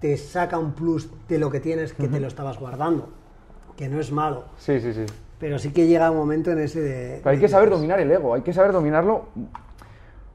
[0.00, 3.08] te saca un plus de lo que tienes que te lo estabas guardando,
[3.76, 5.04] que no es malo, Sí, sí, sí.
[5.38, 7.16] pero sí que llega un momento en ese de...
[7.18, 9.26] Pero hay de que saber dominar el ego, hay que saber dominarlo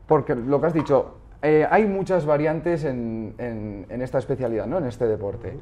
[0.07, 4.77] porque lo que has dicho, eh, hay muchas variantes en, en- en esta especialidad, ¿no?
[4.77, 5.57] en este deporte.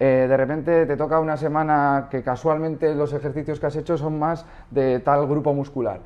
[0.00, 4.18] Eh, de repente te toca una semana que casualmente los ejercicios que has hecho son
[4.18, 6.00] más de tal grupo muscular.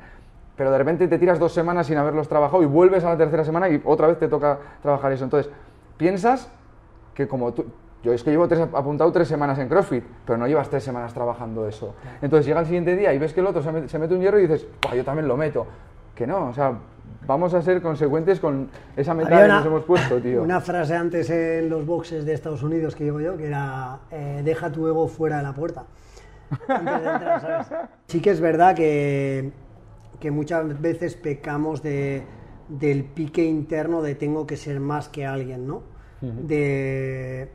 [0.55, 3.43] Pero de repente te tiras dos semanas sin haberlos trabajado y vuelves a la tercera
[3.43, 5.23] semana y otra vez te toca trabajar eso.
[5.23, 5.51] Entonces,
[5.97, 6.49] piensas
[7.13, 7.65] que como tú,
[8.03, 11.13] yo es que llevo tres, apuntado tres semanas en CrossFit, pero no llevas tres semanas
[11.13, 11.95] trabajando eso.
[12.21, 14.21] Entonces llega el siguiente día y ves que el otro se mete, se mete un
[14.21, 15.65] hierro y dices, "Buah, yo también lo meto.
[16.15, 16.77] Que no, o sea,
[17.25, 20.43] vamos a ser consecuentes con esa meta que nos hemos puesto, tío.
[20.43, 24.41] Una frase antes en los boxes de Estados Unidos que digo yo, que era eh,
[24.43, 25.85] deja tu ego fuera de la puerta.
[26.67, 27.67] Antes de entrar, ¿sabes?
[28.07, 29.51] Sí que es verdad que,
[30.19, 32.23] que muchas veces pecamos de,
[32.67, 35.93] del pique interno de tengo que ser más que alguien, ¿no?
[36.21, 37.49] de,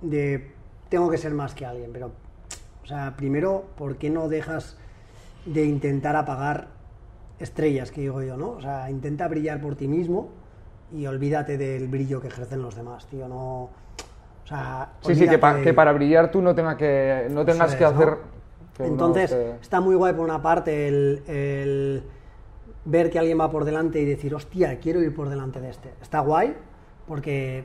[0.00, 0.50] de
[0.88, 2.12] tengo que ser más que alguien, pero,
[2.82, 4.78] o sea, primero, ¿por qué no dejas
[5.44, 6.68] de intentar apagar
[7.44, 8.50] estrellas, que digo yo, ¿no?
[8.50, 10.30] O sea, intenta brillar por ti mismo
[10.92, 13.70] y olvídate del brillo que ejercen los demás, tío, no...
[14.44, 17.74] O sea, Sí, sí, que, pa- que para brillar tú no, tenga que, no tengas
[17.76, 18.16] que hacer...
[18.76, 22.02] que Entonces, te- está muy guay por una parte el, el
[22.84, 25.94] ver que alguien va por delante y decir, hostia, quiero ir por delante de este.
[26.02, 26.54] Está guay
[27.06, 27.64] porque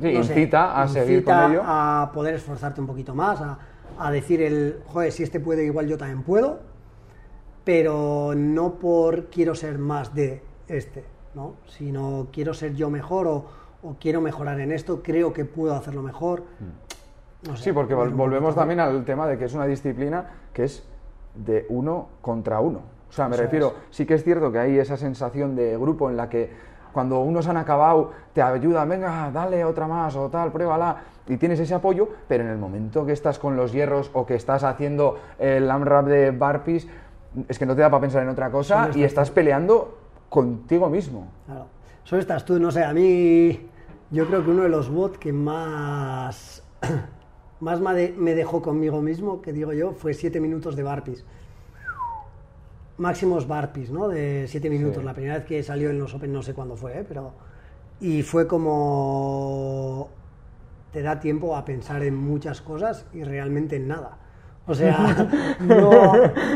[0.00, 1.62] Sí, no sé, incita a seguir con ello.
[1.64, 3.58] a poder esforzarte un poquito más, a,
[3.98, 6.60] a decir el, joder, si este puede, igual yo también puedo,
[7.64, 11.54] pero no por quiero ser más de este, ¿no?
[11.66, 13.46] Sino quiero ser yo mejor o,
[13.82, 16.42] o quiero mejorar en esto, creo que puedo hacerlo mejor.
[17.46, 20.82] No sé, Sí, porque volvemos también al tema de que es una disciplina que es
[21.34, 22.80] de uno contra uno.
[23.08, 26.16] O sea, me refiero, sí que es cierto que hay esa sensación de grupo en
[26.16, 26.50] la que
[26.92, 30.96] cuando unos han acabado te ayudan, venga, dale otra más o tal, pruébala,
[31.26, 34.34] y tienes ese apoyo, pero en el momento que estás con los hierros o que
[34.34, 36.88] estás haciendo el AMRAP de Barpees,
[37.48, 41.28] es que no te da para pensar en otra cosa y estás peleando contigo mismo.
[41.46, 41.66] Claro.
[42.04, 43.68] Solo estás tú, no sé, a mí
[44.10, 46.62] yo creo que uno de los bots que más,
[47.60, 51.24] más me de- me dejó conmigo mismo, que digo yo, fue 7 minutos de barpees.
[52.98, 54.08] Máximos barpees, ¿no?
[54.08, 54.98] De 7 minutos.
[54.98, 55.04] Sí.
[55.04, 57.04] La primera vez que salió en los Open, no sé cuándo fue, ¿eh?
[57.08, 57.32] pero...
[58.00, 60.08] Y fue como...
[60.92, 64.18] Te da tiempo a pensar en muchas cosas y realmente en nada.
[64.66, 65.28] O sea,
[65.60, 66.12] no...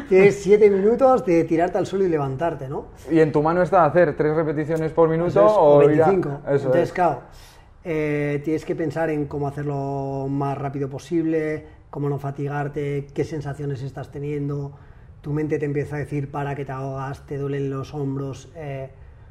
[0.08, 2.86] Tienes 7 minutos de tirarte al suelo y levantarte, ¿no?
[3.10, 6.40] Y en tu mano está hacer tres repeticiones por minuto o, o ir a- 25.
[6.46, 6.92] Eso Entonces, es.
[6.92, 7.20] claro,
[7.84, 13.82] eh, tienes que pensar en cómo hacerlo más rápido posible, cómo no fatigarte, qué sensaciones
[13.82, 14.72] estás teniendo.
[15.20, 18.50] Tu mente te empieza a decir para que te ahogas, te duelen los hombros.
[18.54, 18.90] eh,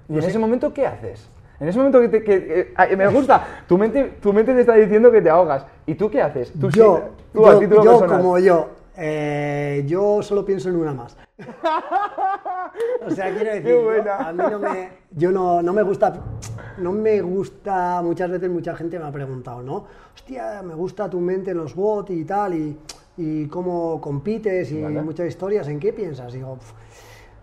[0.10, 1.30] ¿Y en ese momento qué haces?
[1.64, 4.60] En ese momento que, te, que- que- ay, me gusta, tu mente, tu mente te
[4.60, 5.66] está diciendo que te ahogas.
[5.86, 6.52] ¿Y tú qué haces?
[6.60, 8.18] Tú yo, sí- tú a yo- título yo personal.
[8.22, 11.16] como yo, eh, yo solo pienso en una más.
[13.08, 16.14] O sea, quiero decir, yo- a mí no me, yo no, no me gusta,
[16.80, 19.86] no me gusta, muchas veces mucha gente me ha preguntado, ¿no?
[20.14, 22.78] Hostia, me gusta tu mente en los bots y tal, y,
[23.18, 25.02] y cómo compites y Vale.
[25.02, 26.34] muchas historias, ¿en qué piensas?
[26.34, 26.74] Digo, "Pf,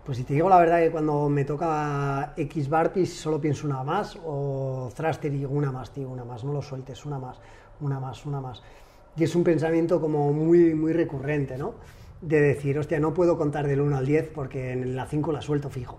[0.05, 3.83] pues si te digo la verdad que cuando me toca X Barpees solo pienso una
[3.83, 7.37] más, o Thruster y digo una más, tío, una más, no lo sueltes, una más,
[7.81, 8.63] una más, una más.
[9.15, 11.75] Y es un pensamiento como muy, muy recurrente, ¿no?
[12.21, 15.41] De decir, hostia, no puedo contar del 1 al 10 porque en la 5 la
[15.41, 15.97] suelto fijo.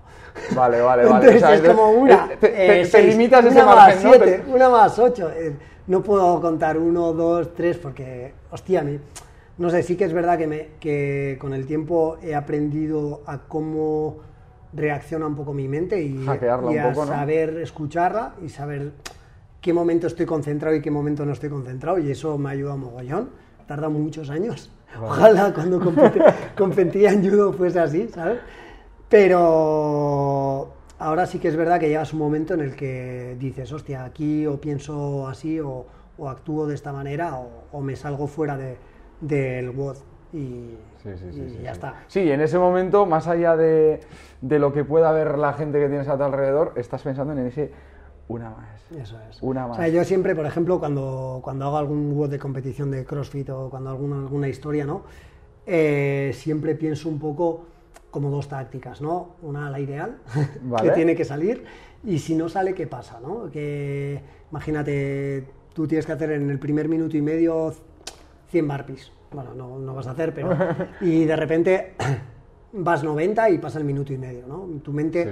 [0.55, 1.27] Vale, vale, vale.
[1.33, 3.77] Entonces O sea, es como una, Te, te- eh, te seis, limitas ese una más
[3.77, 4.11] margen, ¿no?
[4.15, 5.31] 7, una más 8.
[5.89, 9.01] no puedo contar 1, 2, 3 porque, hostia, me-
[9.59, 13.39] no sé, sí que es verdad que, me, que con el tiempo he aprendido a
[13.39, 14.19] cómo
[14.73, 17.07] reacciona un poco mi mente y, y un a poco, ¿no?
[17.07, 18.93] saber escucharla y saber
[19.61, 22.79] qué momento estoy concentrado y qué momento no estoy concentrado y eso me ha ayudado
[22.79, 23.31] mogollón.
[23.67, 24.71] Tarda muchos años.
[25.01, 25.81] Ojalá cuando
[26.57, 28.41] competía en judo fuese así, ¿sabes?
[29.09, 34.05] Pero ahora sí que es verdad que llegas un momento en el que dices, hostia,
[34.05, 35.87] aquí o pienso así o,
[36.19, 38.77] o actúo de esta manera o, o me salgo fuera de,
[39.23, 39.97] del WOD
[40.35, 41.95] y, Sí, sí, sí, y sí, ya está.
[42.07, 44.01] Sí, en ese momento, más allá de,
[44.41, 47.47] de lo que pueda ver la gente que tienes a tu alrededor, estás pensando en
[47.47, 47.73] ese
[48.29, 48.81] una más.
[48.97, 49.43] Eso es.
[49.43, 49.79] Una O más.
[49.79, 53.69] sea, yo siempre, por ejemplo, cuando, cuando hago algún WOD de competición de CrossFit o
[53.69, 55.03] cuando alguna, alguna historia, ¿no?
[55.67, 57.67] Eh, siempre pienso un poco
[58.11, 59.37] como dos tácticas, ¿no?
[59.43, 60.19] Una, la ideal,
[60.63, 60.89] Vale.
[60.89, 61.65] que tiene que salir,
[62.05, 63.51] y si no sale, ¿qué pasa, no?
[63.51, 67.75] Que, imagínate, tú tienes que hacer en el primer minuto y medio
[68.53, 69.11] 100 barpees.
[69.33, 70.51] Bueno, no, no vas a hacer, pero...
[71.01, 71.95] Y de repente
[72.73, 74.67] vas 90 y pasa el minuto y medio, ¿no?
[74.83, 75.31] Tu mente Sí.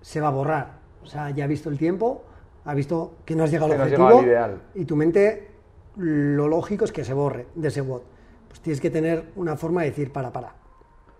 [0.00, 0.78] se va a borrar.
[1.02, 2.24] O sea, ya ha visto el tiempo,
[2.64, 4.62] ha visto que no has llegado al objetivo llegado al ideal.
[4.74, 5.50] y tu mente
[5.96, 8.00] lo lógico es que se borre de ese WOD.
[8.48, 10.52] Pues tienes que tener una forma de decir para, para.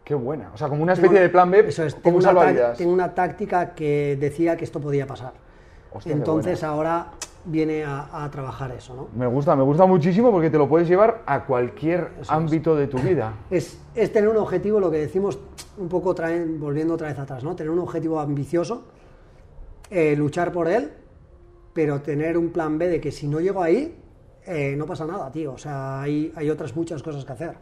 [0.03, 0.51] Qué buena.
[0.55, 3.15] O sea, como una especie de plan B, Eso es, tengo un una, tengo una
[3.15, 5.35] táctica que decía que esto podía pasar.
[5.93, 7.13] Hostia, Entonces ahora
[7.47, 9.09] viene a, a trabajar eso, ¿no?
[9.17, 12.99] Me gusta, me gusta muchísimo porque te lo puedes llevar a cualquier ámbito de tu
[12.99, 13.33] vida.
[13.51, 15.39] Es, es tener un objetivo, lo que decimos
[15.79, 17.55] un poco traen- volviendo otra vez atrás, ¿no?
[17.57, 18.85] Tener un objetivo ambicioso,
[19.91, 20.91] eh, luchar por él
[21.73, 23.95] pero tener un plan B de que si no llego ahí,
[24.47, 25.53] eh, no pasa nada, tío.
[25.53, 27.55] O sea, hay, hay otras muchas cosas que hacer.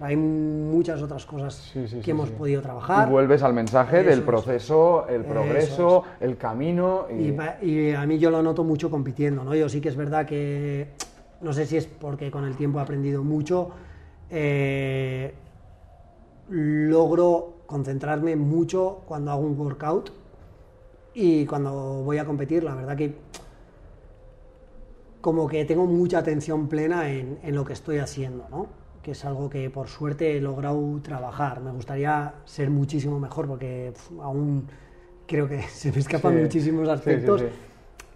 [0.00, 3.06] Hay muchas otras cosas Sí, sí, que sí, hemos podido trabajar.
[3.06, 4.24] Y vuelves al mensaje Eso del es.
[4.24, 7.06] proceso, el Eso progreso, el camino.
[7.10, 7.24] Y...
[7.24, 9.54] Y, va- y a mí yo lo noto mucho compitiendo, ¿no?
[9.54, 10.88] Yo sí que es verdad que,
[11.42, 13.70] no sé si es porque con el tiempo he aprendido mucho,
[14.30, 15.34] eh,
[16.48, 20.10] logro concentrarme mucho cuando hago un workout
[21.14, 23.14] y cuando voy a competir, la verdad que
[25.20, 28.66] como que tengo mucha atención plena en, en lo que estoy haciendo, ¿no?
[29.02, 31.60] Que es algo que por suerte he logrado trabajar.
[31.60, 34.66] Me gustaría ser muchísimo mejor porque pf, aún
[35.26, 37.46] creo que se me escapan Sí, muchísimos sí, sí, aspectos, sí.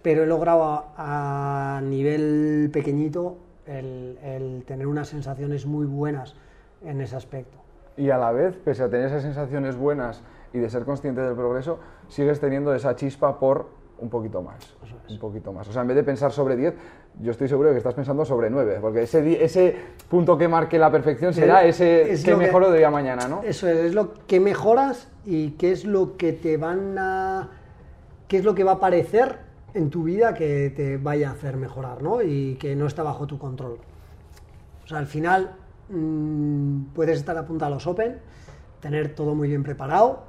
[0.01, 0.63] pero he logrado
[0.95, 6.35] a, a nivel pequeñito el, el tener unas sensaciones muy buenas
[6.83, 7.57] en ese aspecto.
[7.97, 10.21] Y a la vez, pese a tener esas sensaciones buenas
[10.53, 14.75] y de ser consciente del progreso, sigues teniendo esa chispa por un poquito más.
[15.09, 15.67] Un poquito más.
[15.67, 16.73] O sea, en vez de pensar sobre 10,
[17.21, 19.75] yo estoy seguro de que estás pensando sobre 9, porque ese,
[20.09, 23.41] punto que marque la perfección será ese es que mejoro de día mañana, ¿no?
[23.43, 27.49] Eso es, es lo que mejoras y qué es lo que te van a.
[28.27, 31.57] qué es lo que va a aparecer en tu vida que te vaya a hacer
[31.57, 32.21] mejorar, ¿no?
[32.21, 33.77] Y que no está bajo tu control.
[34.83, 35.51] O sea, al final
[35.89, 38.17] mm, puedes estar a punta a los Open,
[38.79, 40.25] tener todo muy bien preparado,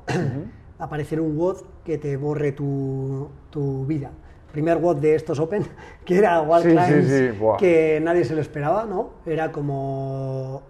[0.78, 4.10] aparecer un WOD que te borre tu, tu vida.
[4.52, 5.64] Primer WOD de estos Open,
[6.04, 9.10] que era Wall Sí, sí, Climbs, sí, que nadie se lo esperaba, ¿no?
[9.26, 10.62] Era como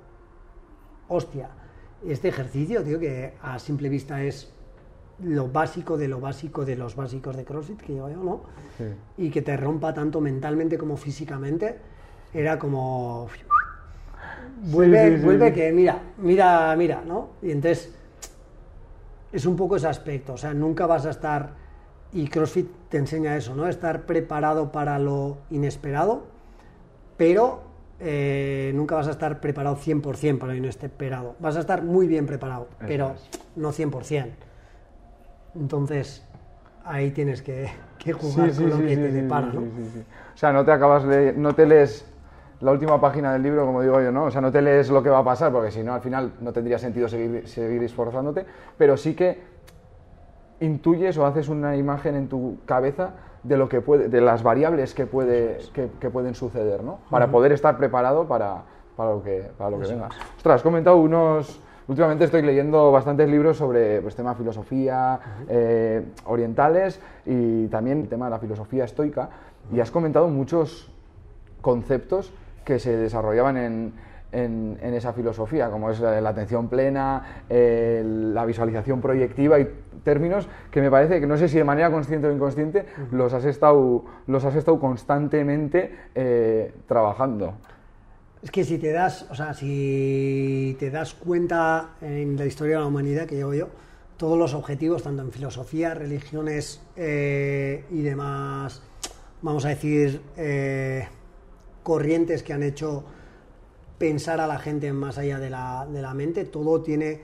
[1.09, 1.51] hostia,
[2.07, 4.53] este ejercicio, tío, que a simple vista es
[5.23, 8.41] lo básico de lo básico de los básicos de CrossFit que llevo yo, ¿no?
[9.17, 11.79] Y que te rompa tanto mentalmente como físicamente,
[12.35, 13.29] era como...
[14.63, 17.31] Vuelve, vuelve que mira, mira, mira, ¿no?
[17.43, 17.95] Y entonces
[19.37, 21.51] es un poco ese aspecto, o sea, nunca vas a estar,
[22.11, 23.69] y CrossFit te enseña eso, ¿no?
[23.69, 26.25] Estar preparado para lo inesperado,
[27.19, 27.61] pero
[28.01, 31.37] eh, nunca vas a estar preparado 100% para lo inesperado.
[31.39, 33.15] Vas a estar muy bien preparado, pero
[33.57, 34.31] no 100%.
[35.55, 36.23] Entonces,
[36.83, 37.69] ahí tienes que,
[37.99, 39.61] que jugar con lo que te depara, ¿no?
[39.61, 42.07] O sea, no te acabas de, no te lees
[42.61, 44.25] la última página del libro, como digo yo, ¿no?
[44.25, 46.33] O sea, no te lees lo que va a pasar, porque si no, al final
[46.41, 48.47] no tendría sentido seguir, seguir esforzándote,
[48.79, 49.41] pero sí que
[50.61, 53.11] intuyes o haces una imagen en tu cabeza
[53.43, 57.01] de lo que puede, de las variables que, puede, que, que pueden suceder, ¿no?
[57.11, 58.63] Para poder estar preparado para,
[58.97, 60.09] para lo que, para lo que venga.
[60.37, 61.61] Ostras, has comentado unos...
[61.89, 68.25] Últimamente estoy leyendo bastantes libros sobre pues, tema filosofía eh, orientales y también el tema
[68.25, 69.29] de la filosofía estoica
[69.73, 70.91] y has comentado muchos
[71.61, 72.33] conceptos
[72.67, 73.93] que se desarrollaban en,
[74.33, 79.69] en- en esa filosofía, como es la, atención plena, eh, la visualización proyectiva y
[80.05, 83.45] términos que me parece que no sé si de manera consciente o inconsciente los has
[83.45, 87.55] estado, los has estado constantemente eh, trabajando.
[88.43, 92.81] Es que si te das, o sea, si te das cuenta en la historia de
[92.83, 93.69] la humanidad que llevo yo,
[94.17, 98.83] todos los objetivos, tanto en filosofía, religiones eh, y demás,
[99.43, 101.07] vamos a decir, eh,
[101.87, 103.05] corrientes que han hecho
[103.97, 107.21] pensar a la gente más allá de la, de la mente, todo tiene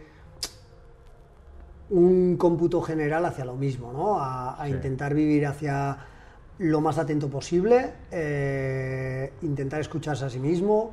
[1.91, 4.21] un cómputo general hacia lo mismo, ¿no?
[4.21, 4.73] A, a Sí.
[4.73, 5.99] intentar vivir hacia
[6.59, 10.93] lo más atento posible, eh, intentar escucharse a sí mismo,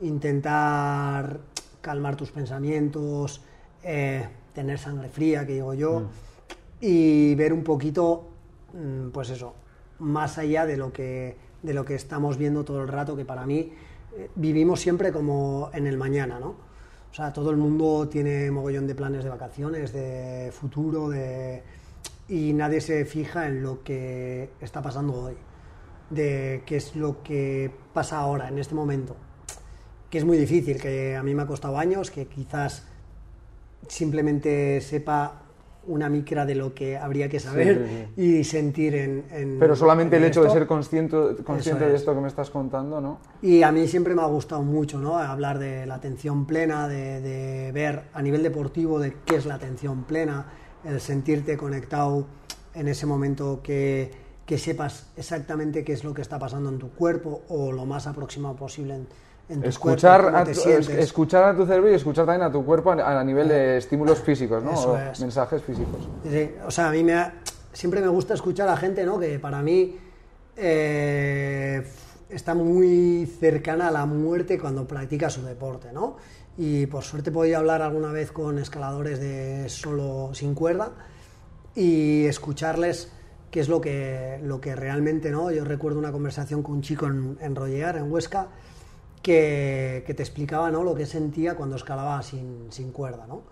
[0.00, 1.40] intentar
[1.82, 3.42] calmar tus pensamientos,
[3.82, 6.04] eh, tener sangre fría, que digo yo,
[6.80, 8.30] y ver un poquito,
[8.72, 9.52] mm, pues eso,
[9.98, 13.46] más allá de lo que, de lo que estamos viendo todo el rato, que para
[13.46, 13.72] mí
[14.16, 16.48] eh, vivimos siempre como en el mañana, ¿no?
[17.10, 21.62] O sea, todo el mundo tiene mogollón de planes de vacaciones, de futuro, de...
[22.28, 25.34] y nadie se fija en lo que está pasando hoy,
[26.10, 29.16] de qué es lo que pasa ahora, en este momento.
[30.08, 32.84] Que es muy difícil, que a mí me ha costado años, que quizás
[33.88, 35.42] simplemente sepa
[35.90, 39.24] una micra de lo que habría que saber sí, y sentir en...
[39.32, 42.00] en- Pero solamente el hecho de ser consciente, consciente de es.
[42.00, 43.18] esto que me estás contando, ¿no?
[43.42, 45.18] Y a mí siempre me ha gustado mucho, ¿no?
[45.18, 49.54] Hablar de la atención plena, de, de ver a nivel deportivo de qué es la
[49.56, 50.46] atención plena,
[50.84, 52.24] el sentirte conectado
[52.74, 54.10] en ese momento que,
[54.46, 58.06] que sepas exactamente qué es lo que está pasando en tu cuerpo o lo más
[58.06, 59.08] aproximado posible en,
[59.50, 62.64] en tu Escuchar cuerpo, a, tu, escuchar a tu cerebro y escuchar también a tu
[62.64, 64.72] cuerpo a, a nivel de estímulos físicos, ¿no?
[64.72, 65.20] Eso es.
[65.20, 66.08] mensajes físicos.
[66.66, 67.34] O sea, a mí me ha-
[67.72, 69.18] siempre me gusta escuchar a gente, ¿no?
[69.18, 69.96] Que para mí
[70.56, 71.82] eh,
[72.28, 76.16] está muy cercana a la muerte cuando practica su deporte, ¿no?
[76.58, 80.90] Y por suerte he podido hablar alguna vez con escaladores de solo sin cuerda
[81.74, 83.10] y escucharles
[83.50, 85.50] qué es lo que, lo que realmente, ¿no?
[85.50, 88.48] Yo recuerdo una conversación con un chico en, en Rollear, en Huesca,
[89.22, 90.82] que, que, te explicaba, ¿no?
[90.84, 93.42] Lo que sentía cuando escalaba sin, sin cuerda, ¿no?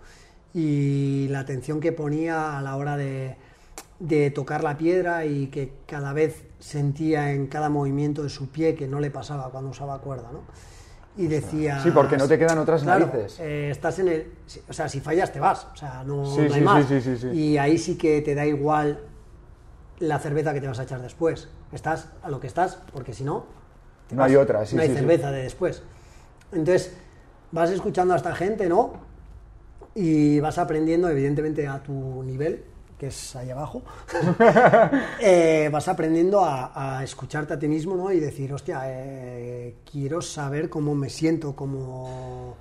[0.53, 3.35] Y la atención que ponía a la hora de,
[3.99, 8.73] de tocar la piedra y que cada vez sentía en cada movimiento de su pie
[8.75, 10.41] que no le pasaba cuando usaba cuerda, ¿no?
[11.17, 11.81] Y decía...
[11.83, 13.39] Sí, porque no te quedan otras claro, narices.
[13.39, 14.31] eh, estás en el...
[14.69, 16.87] O sea, si fallas te vas, o sea, no, Sí, no hay sí, más.
[16.87, 17.37] sí, sí, sí, sí.
[17.37, 19.01] Y ahí sí que te da igual
[19.99, 21.49] la cerveza que te vas a echar después.
[21.73, 23.58] Estás a lo que estás, porque si no...
[24.09, 24.99] te No hay otra, sí, No hay sí, sí.
[24.99, 25.83] cerveza de después.
[26.51, 26.93] Entonces,
[27.51, 28.93] vas escuchando a esta gente, ¿no?
[29.95, 32.63] Y vas aprendiendo, evidentemente, a tu nivel,
[32.97, 33.83] que es ahí abajo.
[35.21, 38.11] Eh, vas aprendiendo a, a escucharte a ti mismo, ¿no?
[38.11, 42.55] Y decir, hostia, eh, quiero saber cómo me siento, cómo,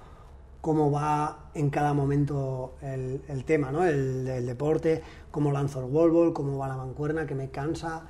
[0.60, 3.84] cómo va en cada momento el, el tema, ¿no?
[3.84, 8.02] El, el deporte, cómo lanzo el wall ball, cómo va la mancuerna, que me cansa,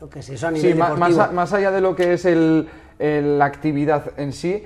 [0.00, 2.14] lo que sé, eso a nivel Sí, ma- más, a- más allá de lo que
[2.14, 4.62] es el, el- la actividad en sí,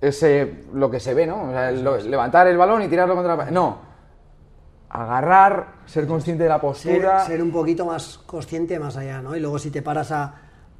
[0.00, 1.48] es eh, lo que se ve, ¿no?
[1.48, 3.52] O sea, el- lo- levantar el balón y tirarlo contra la pared.
[3.52, 3.78] No.
[4.88, 7.24] Agarrar, ser consciente de la ser, postura.
[7.24, 9.36] ser un poquito más consciente más allá, ¿no?
[9.36, 10.34] Y luego si te paras a,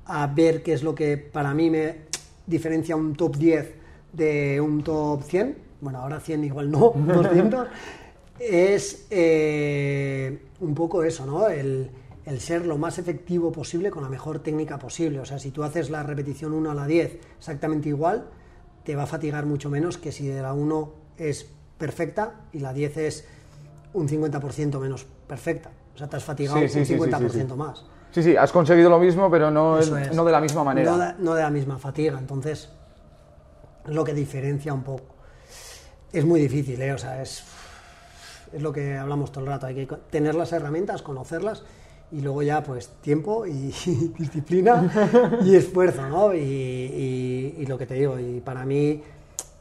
[0.06, 2.06] a ver qué es lo que para mí me
[2.46, 3.74] diferencia un top 10
[4.12, 7.68] de un top 100, bueno, ahora 100 igual no, 200,
[8.40, 11.48] es eh, un poco eso, ¿no?
[11.48, 11.88] El,
[12.26, 15.20] el ser lo más efectivo posible con la mejor técnica posible.
[15.20, 18.26] O sea, si tú haces la repetición 1 a la 10 exactamente igual,
[18.84, 21.46] te va a fatigar mucho menos que si de la 1 es
[21.78, 23.24] perfecta y la 10 es
[23.94, 25.70] un 50% menos perfecta.
[25.94, 27.54] O sea, te has fatigado Sí, sí, un sí, sí, 50% sí, sí.
[27.56, 27.84] más.
[28.12, 30.14] Sí, sí, has conseguido lo mismo, pero no, es- Eso es.
[30.14, 30.90] no de la misma manera.
[30.92, 32.18] No de, no de la misma fatiga.
[32.18, 32.68] Entonces,
[33.86, 35.14] es lo que diferencia un poco.
[36.12, 36.92] Es muy difícil, ¿eh?
[36.92, 37.44] O sea, es,
[38.52, 39.66] es lo que hablamos todo el rato.
[39.66, 41.62] Hay que tener las herramientas, conocerlas
[42.12, 43.72] y luego ya, pues, tiempo y
[44.18, 44.90] disciplina
[45.44, 46.34] y esfuerzo, ¿no?
[46.34, 49.02] Y, y- y lo que te digo, y para mí,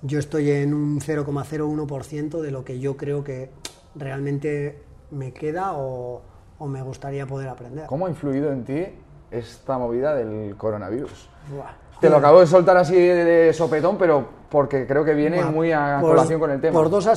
[0.02, 3.50] yo estoy en un 0,01% de lo que yo creo que
[3.96, 4.82] realmente
[5.12, 6.22] me queda o,
[6.58, 7.86] o me gustaría poder aprender.
[7.88, 8.86] ¿Cómo ha influido en ti
[9.32, 11.30] esta movida del coronavirus?
[11.54, 11.72] Buah.
[12.00, 15.98] Te lo acabo de soltar así de, sopetón, pero porque creo que viene muy a
[16.00, 16.74] por- colación con el tema.
[16.80, 17.10] por dos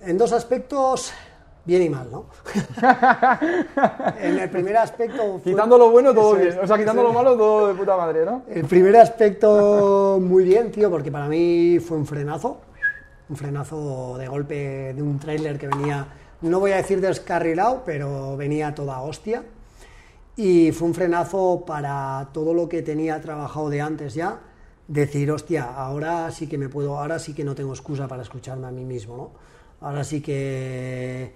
[0.00, 1.12] en dos aspectos,
[1.68, 2.24] bien y mal, ¿no?
[4.20, 5.38] en el primer aspecto...
[5.38, 6.58] fue- Quitando lo bueno, todo bien.
[6.62, 8.42] O sea, quitando lo malo, todo de puta madre, ¿no?
[8.48, 12.62] El primer aspecto, muy bien, tío, porque para mí fue un frenazo.
[13.28, 16.06] Un frenazo de golpe de un tráiler que venía,
[16.40, 19.42] no voy a decir descarrilado, pero venía toda hostia.
[20.36, 24.40] Y fue un frenazo para todo lo que tenía trabajado de antes ya.
[24.86, 28.66] Decir, hostia, ahora sí que me puedo, ahora sí que no tengo excusa para escucharme
[28.66, 29.30] a mí mismo, ¿no?
[29.86, 31.34] Ahora sí que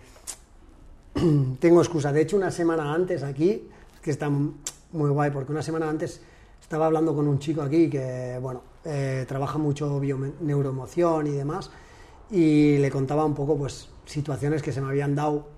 [1.60, 2.12] tengo excusa.
[2.12, 3.68] De hecho, una semana antes aquí,
[4.02, 6.20] que está muy guay, porque una semana antes
[6.60, 11.70] estaba hablando con un chico aquí que, bueno, eh, trabaja mucho bio- neuroemoción y demás,
[12.30, 15.48] y le contaba un poco, pues, situaciones que se me habían dado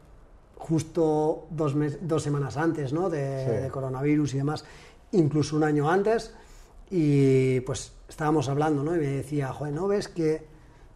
[0.57, 3.11] justo dos, mes- dos semanas antes, ¿no?
[3.11, 3.63] De, Sí.
[3.63, 4.65] de coronavirus y demás,
[5.13, 6.35] incluso un año antes,
[6.91, 8.95] y pues estábamos hablando, ¿no?
[8.95, 10.47] Y me decía, joder, ¿no ves que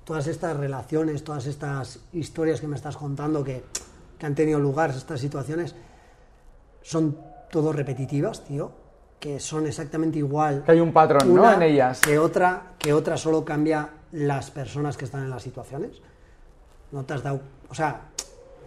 [0.04, 3.62] todas estas relaciones, todas estas historias que me estás contando que,
[4.18, 5.74] que han tenido lugar, estas situaciones,
[6.82, 7.16] son
[7.50, 8.70] todo repetitivas, tío?
[9.18, 11.52] Que son exactamente igual Que hay un patrón, ¿no?
[11.52, 12.00] En ellas.
[12.00, 16.00] que otra, que otra solo cambia las personas que están en las situaciones.
[16.92, 17.40] No te has dado.
[17.68, 18.02] O sea,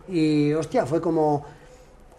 [0.08, 1.45] y hostia, fue como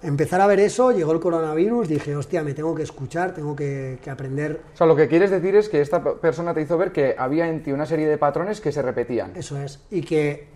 [0.02, 3.98] empezar a ver eso, llegó el coronavirus, dije, hostia, me tengo que escuchar, tengo que,
[4.02, 4.62] que aprender.
[4.74, 7.14] O sea, lo que quieres decir es que esta pe- persona te hizo ver que
[7.16, 9.32] había en ti una serie de patrones que se repetían.
[9.36, 9.80] Eso es.
[9.90, 10.48] Y que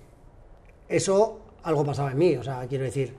[0.88, 2.36] eso algo pasaba en mí.
[2.36, 3.14] O sea, quiero decir,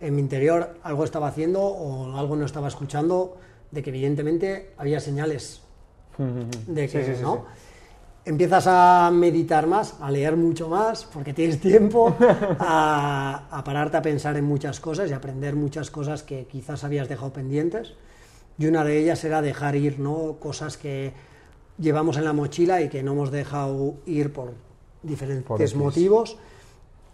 [0.00, 3.38] en mi interior algo estaba haciendo o algo no estaba escuchando,
[3.70, 5.62] de que evidentemente había señales
[6.18, 7.46] de que Sí, sí, sí, no.
[8.26, 12.16] Empiezas a meditar más, a leer mucho más, porque tienes tiempo,
[12.58, 17.08] a, a pararte a pensar en muchas cosas y aprender muchas cosas que quizás habías
[17.08, 17.94] dejado pendientes.
[18.58, 20.36] Y una de ellas era dejar ir ¿no?
[20.40, 21.12] cosas que
[21.78, 24.54] llevamos en la mochila y que no hemos dejado ir por
[25.02, 26.38] diferentes Por motivos.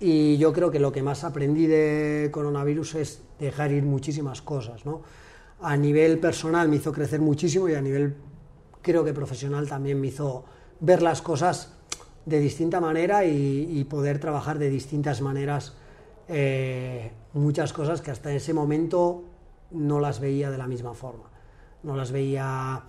[0.00, 4.86] Y yo creo que lo que más aprendí de coronavirus es dejar ir muchísimas cosas.
[4.86, 5.02] ¿no?
[5.60, 8.16] A nivel personal me hizo crecer muchísimo y a nivel
[8.80, 10.44] creo que profesional también me hizo
[10.80, 11.74] ver las cosas
[12.24, 15.74] de distinta manera y, poder trabajar de distintas maneras
[16.28, 19.24] eh, muchas cosas que hasta ese momento
[19.70, 21.24] no las veía de la misma forma.
[21.82, 22.82] No las veía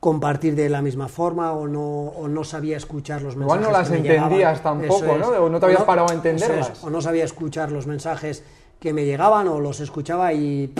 [0.00, 3.58] compartir de la misma forma o no, o no sabía escuchar los mensajes.
[3.58, 4.24] Igual no las que me llegaban.
[4.24, 5.28] entendías tampoco, ¿no?
[5.28, 6.84] O no te habías parado a es, entenderlas.
[6.84, 8.44] o no sabía escuchar los mensajes
[8.78, 10.72] que me llegaban o los escuchaba y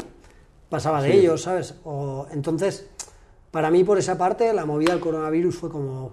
[0.69, 1.75] pasaba de ellos, ¿sabes?
[1.85, 2.89] O, entonces,
[3.51, 6.13] para mí, por esa parte, la movida del coronavirus fue como...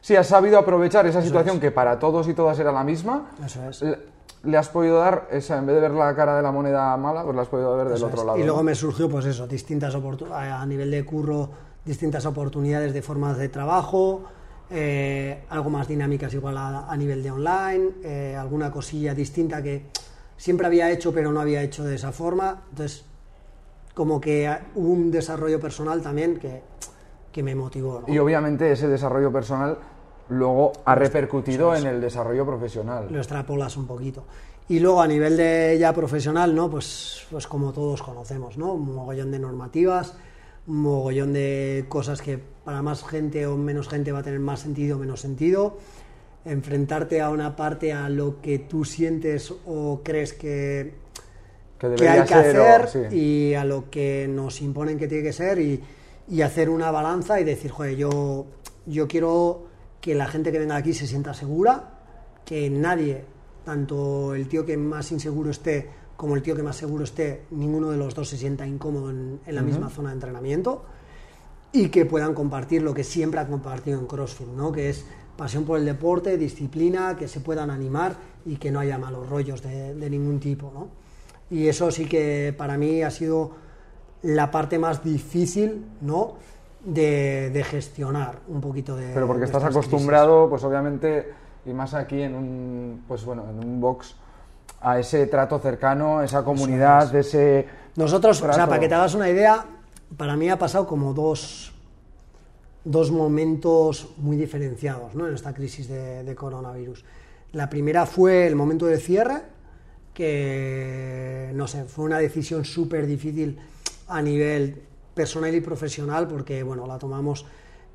[0.00, 3.30] Sí, has sabido aprovechar esa situación que para todos y todas era la misma.
[3.44, 3.84] Eso es.
[4.44, 7.22] Le, has podido dar, esa, en vez de ver la cara de la moneda mala,
[7.24, 8.26] pues la has podido ver del Eso otro es.
[8.26, 8.38] lado.
[8.38, 11.50] Y luego me surgió, pues eso, distintas a nivel de curro,
[11.84, 14.24] distintas oportunidades de formas de trabajo,
[14.70, 19.86] eh, algo más dinámicas igual a, a nivel de online, eh, alguna cosilla distinta que
[20.36, 22.62] siempre había hecho pero no había hecho de esa forma.
[22.70, 23.04] Entonces,
[23.94, 26.62] como que hubo un desarrollo personal también que,
[27.30, 28.02] que me motivó.
[28.06, 28.12] ¿no?
[28.12, 29.78] Y obviamente ese desarrollo personal
[30.32, 33.06] luego ha repercutido en el desarrollo profesional.
[33.10, 34.24] lo extrapolas un poquito.
[34.68, 36.70] Y luego a nivel de ya profesional, ¿no?
[36.70, 38.72] Pues, pues como todos conocemos, ¿no?
[38.74, 40.14] Un mogollón de normativas,
[40.66, 44.60] un mogollón de cosas que para más gente o menos gente va a tener más
[44.60, 45.76] sentido o menos sentido.
[46.44, 50.94] Enfrentarte a una parte a lo que tú sientes o crees que,
[51.78, 53.16] Que que hay que ser, o- hacer sí.
[53.16, 55.80] y a lo que nos imponen que tiene que ser y,
[56.28, 58.46] y hacer una balanza y decir, joder, yo,
[58.86, 59.64] yo quiero
[60.02, 62.00] que la gente que venga aquí se sienta segura,
[62.44, 63.24] que nadie,
[63.64, 67.90] tanto el tío que más inseguro esté como el tío que más seguro esté, ninguno
[67.90, 70.84] de los dos se sienta incómodo en, en la misma zona de entrenamiento
[71.72, 74.70] y que puedan compartir lo que siempre han compartido en CrossFit, ¿no?
[74.70, 75.04] que es
[75.36, 79.62] pasión por el deporte, disciplina, que se puedan animar y que no haya malos rollos
[79.62, 80.70] de, de ningún tipo.
[80.74, 80.88] ¿no?
[81.50, 83.52] Y eso sí que para mí ha sido
[84.22, 86.34] la parte más difícil ¿no?
[86.84, 89.12] De, de gestionar un poquito de...
[89.12, 91.32] Pero porque de estás acostumbrado, pues obviamente,
[91.64, 94.16] y más aquí en un, pues bueno, en un box,
[94.80, 97.66] a ese trato cercano, esa comunidad, ese...
[97.96, 99.64] Nosotros, o sea, para que te hagas una idea,
[100.16, 101.72] para mí ha pasado como dos,
[102.84, 105.28] dos momentos muy diferenciados ¿no?
[105.28, 107.04] en esta crisis de, de coronavirus.
[107.52, 109.42] La primera fue el momento de cierre,
[110.14, 113.58] que no sé, fue una decisión súper difícil
[114.08, 114.82] a nivel
[115.14, 117.44] personal y profesional, porque bueno, la tomamos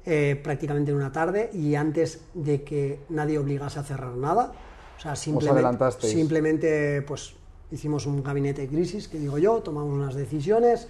[0.05, 4.53] eh, prácticamente en una tarde y antes de que nadie obligase a cerrar nada.
[4.97, 7.33] O sea, simplemente, simplemente pues
[7.71, 10.87] hicimos un gabinete de crisis, que digo yo, tomamos unas decisiones,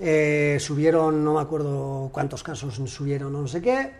[0.00, 3.92] eh, subieron, no me acuerdo cuántos casos subieron, no sé qué,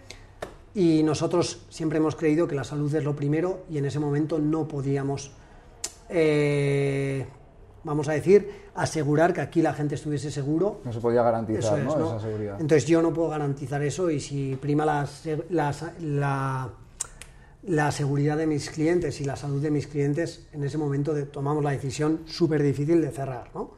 [0.74, 4.38] y nosotros siempre hemos creído que la salud es lo primero y en ese momento
[4.40, 5.30] no podíamos,
[6.08, 7.24] eh,
[7.84, 11.84] vamos a decir, asegurar que aquí la gente estuviese seguro No se podía garantizar, es,
[11.84, 11.96] ¿no?
[11.96, 12.06] ¿no?
[12.16, 12.54] Esa seguridad.
[12.60, 15.06] Entonces yo no puedo garantizar eso y si prima la,
[15.50, 16.70] la, la-
[17.66, 21.24] la seguridad de mis clientes y la salud de mis clientes, en ese momento de-
[21.24, 23.60] tomamos la decisión súper difícil de cerrar, ¿no?
[23.62, 23.76] O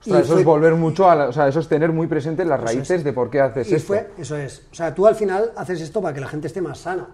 [0.00, 2.06] sea, Y eso fue- es volver mucho a la- o sea, eso es tener muy
[2.06, 3.04] presentes las raíces es.
[3.04, 3.86] de por qué haces y esto.
[3.88, 4.62] fue, eso es.
[4.72, 7.06] O sea, tú al final haces esto para que la gente esté más sana.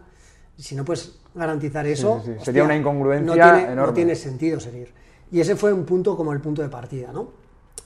[0.57, 2.45] Si no puedes garantizar eso, sí, sí.
[2.45, 3.87] Sería una incongruencia no tiene, enorme.
[3.89, 4.93] No tiene sentido seguir.
[5.31, 7.31] Y ese fue un punto como el punto de partida, ¿no?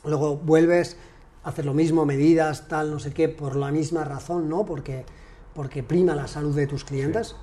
[0.05, 0.97] Luego vuelves
[1.43, 4.65] a hacer lo mismo, medidas, tal, no sé qué, por la misma razón, ¿no?
[4.65, 5.05] Porque,
[5.55, 7.37] porque prima la salud de tus clientes.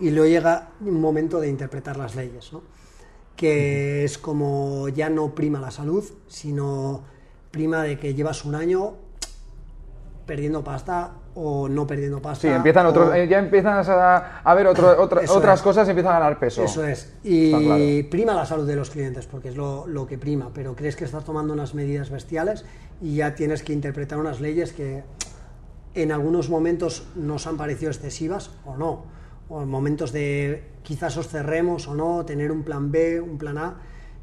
[0.00, 2.62] Y luego llega un momento de interpretar las leyes, ¿no?
[3.36, 7.02] Que es como ya no prima la salud, sino
[7.50, 8.94] prima de que llevas un año
[10.26, 12.42] perdiendo pasta o no perdiendo pasta.
[12.42, 15.62] Sí, empiezan otros, o- eh, ya empiezan a, a ver otro- otra- otras es.
[15.62, 16.62] cosas y empiezan a ganar peso.
[16.64, 17.12] Eso es.
[17.24, 18.10] Y claro.
[18.10, 21.04] prima la salud de los clientes, porque es lo, lo que prima, pero crees que
[21.04, 22.64] estás tomando unas medidas bestiales
[23.02, 25.02] y ya tienes que interpretar unas leyes que
[25.94, 29.04] en algunos momentos nos han parecido excesivas o no.
[29.48, 33.58] O en momentos de quizás os cerremos o no, tener un plan B, un plan
[33.58, 33.74] A.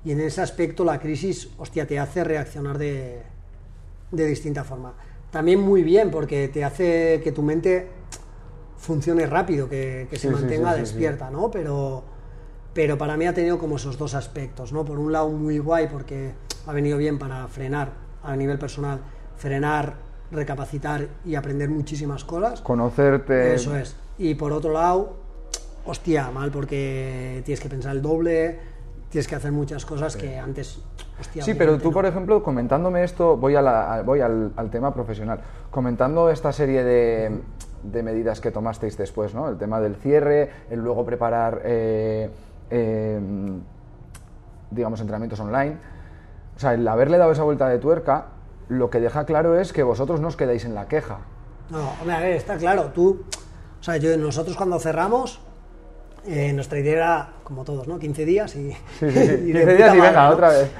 [0.03, 3.21] Y en ese aspecto la crisis, hostia, te hace reaccionar de,
[4.11, 4.93] de distinta forma.
[5.31, 7.87] También muy bien, porque te hace que tu mente
[8.77, 10.91] funcione rápido, que, que se Sí, mantenga sí, sí, sí.
[10.93, 11.49] despierta, ¿no?
[11.49, 12.03] Pero,
[12.73, 14.83] pero para mí ha tenido como esos dos aspectos, ¿no?
[14.83, 16.31] Por un lado muy guay porque
[16.67, 18.99] ha venido bien para frenar a nivel personal,
[19.37, 19.95] frenar,
[20.31, 22.61] recapacitar y aprender muchísimas cosas.
[22.61, 23.53] Conocerte.
[23.53, 23.95] Eso es.
[24.17, 25.15] Y por otro lado,
[25.85, 28.59] hostia, mal porque tienes que pensar el doble,
[29.11, 30.79] tienes que hacer muchas cosas que antes,
[31.19, 31.43] hostia.
[31.43, 31.93] Sí, pero tú, no.
[31.93, 35.41] por ejemplo, comentándome esto, voy, a la- voy al, al tema profesional.
[35.69, 37.41] Comentando esta serie de,
[37.83, 39.49] de medidas que tomasteis después, ¿no?
[39.49, 42.31] El tema del cierre, el luego preparar, eh,
[42.69, 43.19] eh,
[44.71, 45.77] digamos, entrenamientos online.
[46.55, 48.27] O sea, el haberle dado esa vuelta de tuerca,
[48.69, 51.19] lo que deja claro es que vosotros no os quedáis en la queja.
[51.69, 53.23] No, hombre, a ver, está claro, tú,
[53.79, 55.41] o sea, yo, nosotros cuando cerramos,
[56.25, 57.97] eh, nuestra idea era, como todos, ¿no?
[57.99, 58.71] 15 días y...
[58.71, 59.33] Sí, sí, sí.
[59.47, 60.71] y de 15 días y venga, otra vez.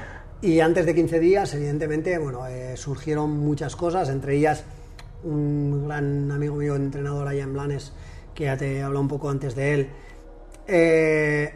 [0.42, 4.64] Y antes de 15 días, evidentemente, bueno, eh, surgieron muchas cosas, entre ellas
[5.24, 7.92] un gran amigo mío, entrenador allá en Blanes,
[8.34, 9.88] que ya te he hablado un poco antes de él,
[10.66, 11.52] eh,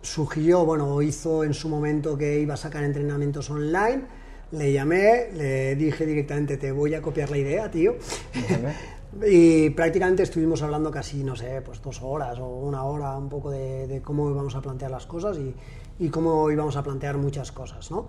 [0.00, 4.04] surgió, bueno, hizo en su momento que iba a sacar entrenamientos online,
[4.52, 7.96] le llamé, le dije directamente, te voy a copiar la idea, tío.
[9.26, 13.50] y prácticamente estuvimos hablando casi, no sé, pues dos horas o una hora, un poco
[13.50, 15.54] de, cómo íbamos a plantear las cosas y,
[15.98, 18.08] y, cómo íbamos a plantear muchas cosas, ¿no?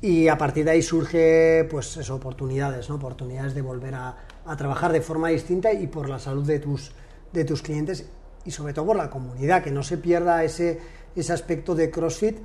[0.00, 2.96] Y a partir de ahí surge, pues eso, oportunidades, ¿no?
[2.96, 6.92] Oportunidades de volver a, a trabajar de forma distinta y por la salud de tus,
[7.32, 8.08] de tus clientes
[8.44, 10.80] y sobre todo por la comunidad, que no se pierda ese,
[11.14, 12.38] ese aspecto de CrossFit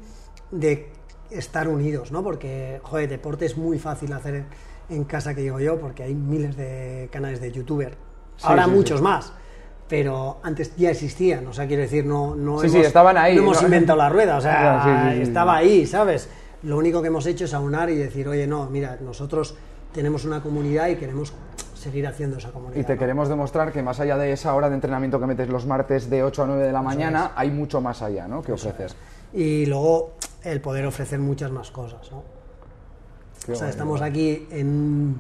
[0.52, 0.90] de
[1.32, 2.24] estar unidos, ¿no?
[2.24, 4.46] Porque, joder, deporte es muy fácil hacer
[4.94, 7.96] en casa, que digo yo, porque hay miles de canales de youtuber.
[8.42, 9.34] Ahora muchos más,
[9.88, 13.62] pero antes ya existían, o sea, quiero decir, no, no, hemos, estaban ahí, no hemos
[13.62, 16.30] inventado la rueda, o sea, estaba ahí, ¿sabes?
[16.64, 19.56] Lo único que hemos hecho es aunar y decir, oye, no, mira, nosotros
[19.94, 21.34] tenemos una comunidad y queremos
[21.76, 22.80] seguir haciendo esa comunidad.
[22.80, 25.66] Y te queremos demostrar que más allá de esa hora de entrenamiento que metes los
[25.66, 28.42] martes de 8 a 9 de la mañana, hay mucho más allá, ¿no?
[28.42, 28.92] Que ofrecer.
[29.34, 30.14] Y luego
[30.44, 32.24] el poder ofrecer muchas más cosas, ¿no?
[33.50, 35.16] O sea, estamos aquí en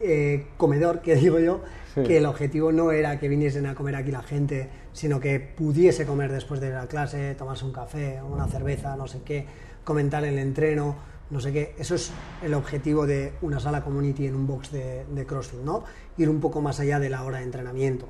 [0.00, 1.60] eh, comedor, que digo yo,
[1.94, 6.06] que el objetivo no era que viniesen a comer aquí la gente, sino que pudiese
[6.06, 9.46] comer después de la clase, tomarse un café, una cerveza, no sé qué,
[9.84, 10.96] comentar el entreno,
[11.30, 11.74] no sé qué.
[11.78, 15.84] Eso es el objetivo de una sala community en un box de, de CrossFit, ¿no?
[16.16, 18.08] Ir un poco más allá de la hora de entrenamiento,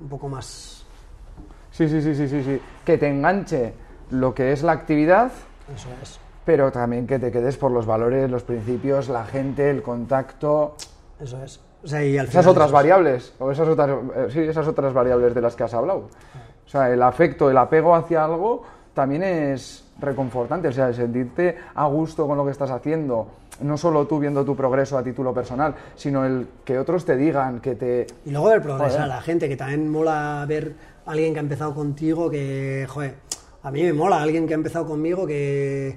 [0.00, 0.84] un poco más...
[1.70, 2.60] Sí, sí, sí, sí, sí, sí.
[2.84, 3.74] Que te enganche
[4.10, 5.30] lo que es la actividad.
[5.74, 9.82] Eso es pero también que te quedes por los valores, los principios, la gente, el
[9.82, 10.76] contacto.
[11.20, 11.60] Eso es.
[11.82, 15.40] O sea, y esas otras variables, o esas otras, eh, sí, esas otras variables de
[15.40, 16.08] las que has hablado.
[16.64, 18.62] O sea, el afecto, el apego hacia algo
[18.94, 23.28] también es reconfortante, o sea, sentirte a gusto con lo que estás haciendo,
[23.60, 27.60] no solo tú viendo tu progreso a título personal, sino el que otros te digan,
[27.60, 28.06] que te...
[28.24, 30.74] Y luego ver progreso a la gente, que también mola ver
[31.04, 33.14] a alguien que ha empezado contigo, que, joder,
[33.62, 35.96] a mí me mola alguien que ha empezado conmigo, que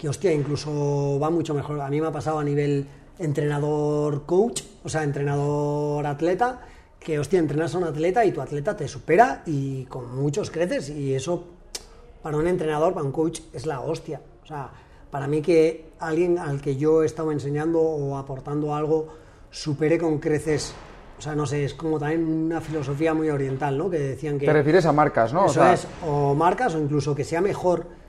[0.00, 1.78] que hostia, incluso va mucho mejor.
[1.82, 2.86] A mí me ha pasado a nivel
[3.18, 6.60] entrenador-coach, o sea, entrenador-atleta,
[6.98, 10.88] que hostia, entrenas a un atleta y tu atleta te supera y con muchos creces
[10.88, 11.44] y eso
[12.22, 14.22] para un entrenador, para un coach, es la hostia.
[14.42, 14.70] O sea,
[15.10, 19.08] para mí que alguien al que yo he estado enseñando o aportando algo
[19.50, 20.72] supere con creces
[21.18, 23.90] o sea, no sé, es como también una filosofía muy oriental, ¿no?
[23.90, 24.46] Que decían que...
[24.46, 25.44] Te refieres a marcas, ¿no?
[25.44, 27.99] Eso es, o marcas, o incluso que sea mejor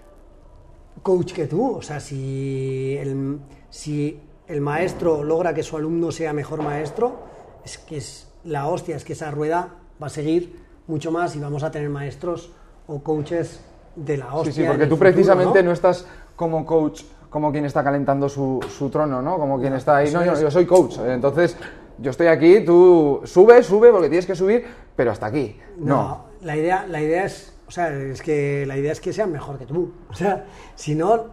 [1.02, 1.76] coach que tú.
[1.76, 3.40] O sea, si el,
[3.70, 7.20] si el maestro logra que su alumno sea mejor maestro,
[7.64, 11.40] es que es la hostia, es que esa rueda va a seguir mucho más y
[11.40, 12.52] vamos a tener maestros
[12.88, 13.62] o coaches
[13.96, 14.54] de la hostia.
[14.54, 15.72] Sí, sí, porque tú precisamente ¿no?
[15.72, 19.38] estás como coach, como quien está calentando su, su trono, ¿no?
[19.38, 20.12] Como quien está ahí.
[20.12, 21.56] No, yo, yo soy coach, entonces
[21.98, 25.60] yo estoy aquí, tú sube, sube porque tienes que subir, pero hasta aquí.
[25.78, 29.32] No, la, idea, la idea es o sea, es que la idea es que sean
[29.32, 29.94] mejor que tú.
[30.10, 30.44] O sea,
[30.76, 31.28] si no,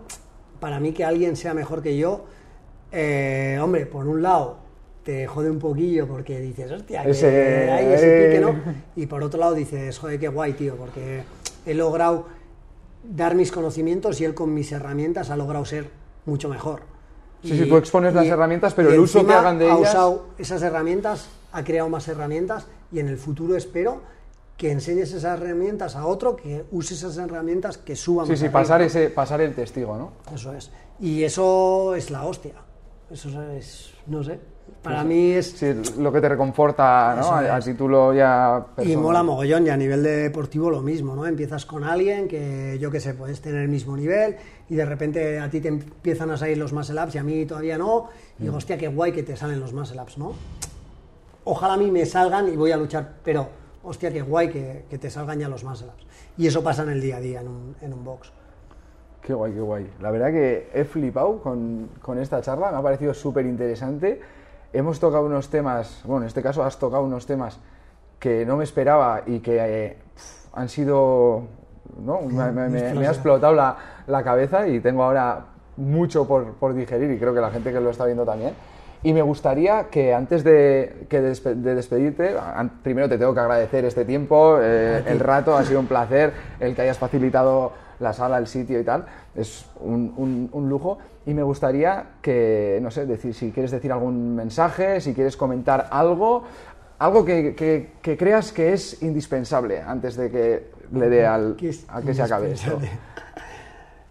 [0.60, 2.26] para mí que alguien sea mejor que yo,
[2.92, 4.58] eh, hombre, por un lado
[5.02, 8.54] te jode un poquillo porque dices, hostia, que ese, hay ese pique, ¿no?
[8.94, 11.24] Y por otro lado dices, joder, qué guay, tío, porque
[11.66, 12.26] he logrado
[13.02, 15.90] dar mis conocimientos y él con mis herramientas ha logrado ser
[16.24, 16.82] mucho mejor.
[17.42, 19.76] Sí, sí, tú expones las herramientas, pero el uso que hagan de ellas...
[19.76, 24.02] Ha usado esas herramientas, ha creado más herramientas y en el futuro espero
[24.58, 28.26] que enseñes esas herramientas a otro, que use esas herramientas, que suban.
[28.26, 30.12] Sí, sí, pasar, ese, pasar el testigo, ¿no?
[30.34, 30.72] Eso es.
[30.98, 32.54] Y eso es la hostia.
[33.08, 34.38] Eso es, no sé.
[34.82, 35.52] Para mí es...
[35.52, 37.32] Sí, lo que te reconforta, ¿no?
[37.34, 41.24] A, título ya Y mola mogollón, y a nivel deportivo lo mismo, ¿no?
[41.24, 44.36] Empiezas con alguien que, yo qué sé, puedes tener el mismo nivel
[44.68, 47.46] y de repente a ti te empiezan a salir los muscle ups y a mí
[47.46, 48.08] todavía no.
[48.38, 48.58] Y digo, mm.
[48.58, 50.34] hostia, qué guay que te salen los muscle ups, ¿no?
[51.44, 53.48] Ojalá a mí me salgan y voy a luchar, pero
[53.88, 55.88] hostia, qué guay que, te salgan ya los muscle
[56.36, 58.32] Y eso pasa en el día a día en un, en un box.
[59.22, 59.90] Qué guay, qué guay.
[60.00, 64.20] La verdad que he flipado con, con esta charla, me ha parecido súper interesante.
[64.72, 67.58] Hemos tocado unos temas, bueno, en este caso has tocado unos temas
[68.18, 69.96] que no me esperaba y que eh,
[70.52, 71.44] han sido,
[72.04, 72.20] ¿no?
[72.22, 73.76] Me, me, ha explotado la,
[74.06, 77.80] la, cabeza y tengo ahora mucho por, por digerir y creo que la gente que
[77.80, 78.54] lo está viendo también.
[79.02, 82.34] Y me gustaría que antes de, que de despedirte,
[82.82, 86.74] primero te tengo que agradecer este tiempo, eh, el rato, ha sido un placer el
[86.74, 90.98] que hayas facilitado la sala, el sitio y tal, es un, un, lujo.
[91.26, 95.88] Y me gustaría que, no sé, decir, si quieres decir algún mensaje, si quieres comentar
[95.90, 96.44] algo,
[96.98, 97.54] algo que,
[98.02, 101.56] que, creas que es indispensable antes de que le dé al,
[101.88, 102.80] a que se acabe esto.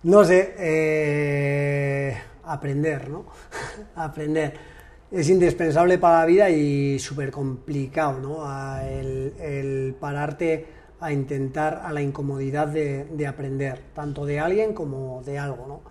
[0.04, 3.26] No sé, eh, aprender, ¿no?
[3.96, 4.77] aprender
[5.12, 8.82] es indispensable para la vida y súper complicado, ¿no?
[8.84, 10.66] El, pararte
[10.99, 15.82] a intentar a la incomodidad de, de aprender, tanto de alguien como de algo, ¿no?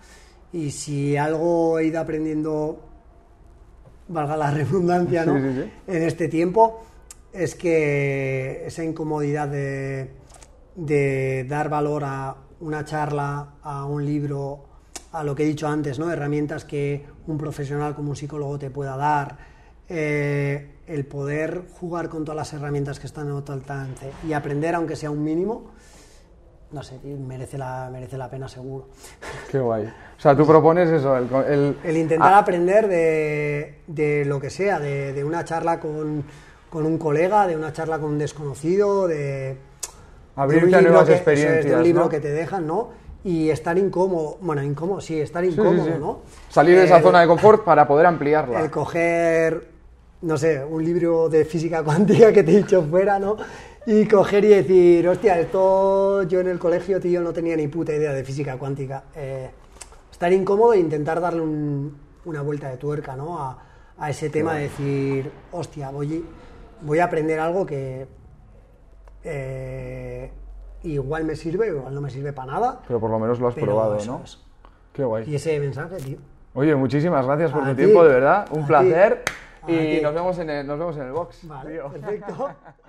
[0.51, 2.79] Y si algo he ido aprendiendo,
[4.07, 5.35] valga la redundancia, ¿no?
[5.35, 5.71] Sí, sí, sí.
[5.87, 6.81] En este tiempo,
[7.33, 10.11] es que esa incomodidad de,
[10.75, 14.65] de dar valor a una charla, a un libro,
[15.11, 16.11] a lo que he dicho antes, ¿no?
[16.11, 19.37] Herramientas que un profesional como un psicólogo te pueda dar,
[19.89, 24.75] eh, el poder jugar con todas las herramientas que están a tu alcance y aprender,
[24.75, 25.71] aunque sea un mínimo,
[26.71, 28.87] no sé, tío, merece la, merece la pena seguro.
[29.49, 29.85] Qué guay.
[29.85, 31.27] O sea, tú propones eso, el...
[31.47, 36.23] el- El intentar Ah, aprender de, de lo que sea, de, de una charla con,
[36.69, 39.57] con un colega, de una charla con un desconocido, de, de
[40.35, 42.09] Abrirte un a nuevas que- eso es, experiencias, de un libro ¿no?
[42.09, 42.89] que te dejan, ¿no?
[43.23, 45.91] Y estar incómodo, bueno, incómodo, sí, estar sí, sí, incómodo, sí.
[45.99, 46.19] ¿no?
[46.49, 48.61] Salir de esa zona de confort para poder ampliarla.
[48.61, 49.67] el coger,
[50.21, 53.35] no sé, un libro de física cuántica que te he dicho fuera, ¿no?
[53.85, 57.93] Y coger y decir, hostia, esto yo en el colegio, tío, no tenía ni puta
[57.93, 59.03] idea de física cuántica.
[59.15, 59.49] Eh,
[60.11, 63.39] estar incómodo e intentar darle un- una vuelta de tuerca, ¿no?
[63.39, 63.57] A,
[63.97, 66.23] a ese tema de decir, hostia, voy,
[66.81, 68.07] voy a aprender algo que
[69.23, 70.31] eh,
[70.93, 72.79] igual me sirve, igual no me sirve para nada.
[72.87, 74.21] Pero por lo menos lo has probado, ¿no?
[74.23, 74.39] es.
[74.93, 75.29] Qué guay.
[75.29, 76.17] Y ese mensaje, tío.
[76.53, 77.83] Oye, muchísimas gracias por A tu ti.
[77.83, 78.47] tiempo, de verdad.
[78.51, 79.23] Un A placer.
[79.67, 81.47] Y nos vemos en el, nos vemos en el box.
[81.47, 81.89] Vale, tío.
[81.89, 82.49] perfecto.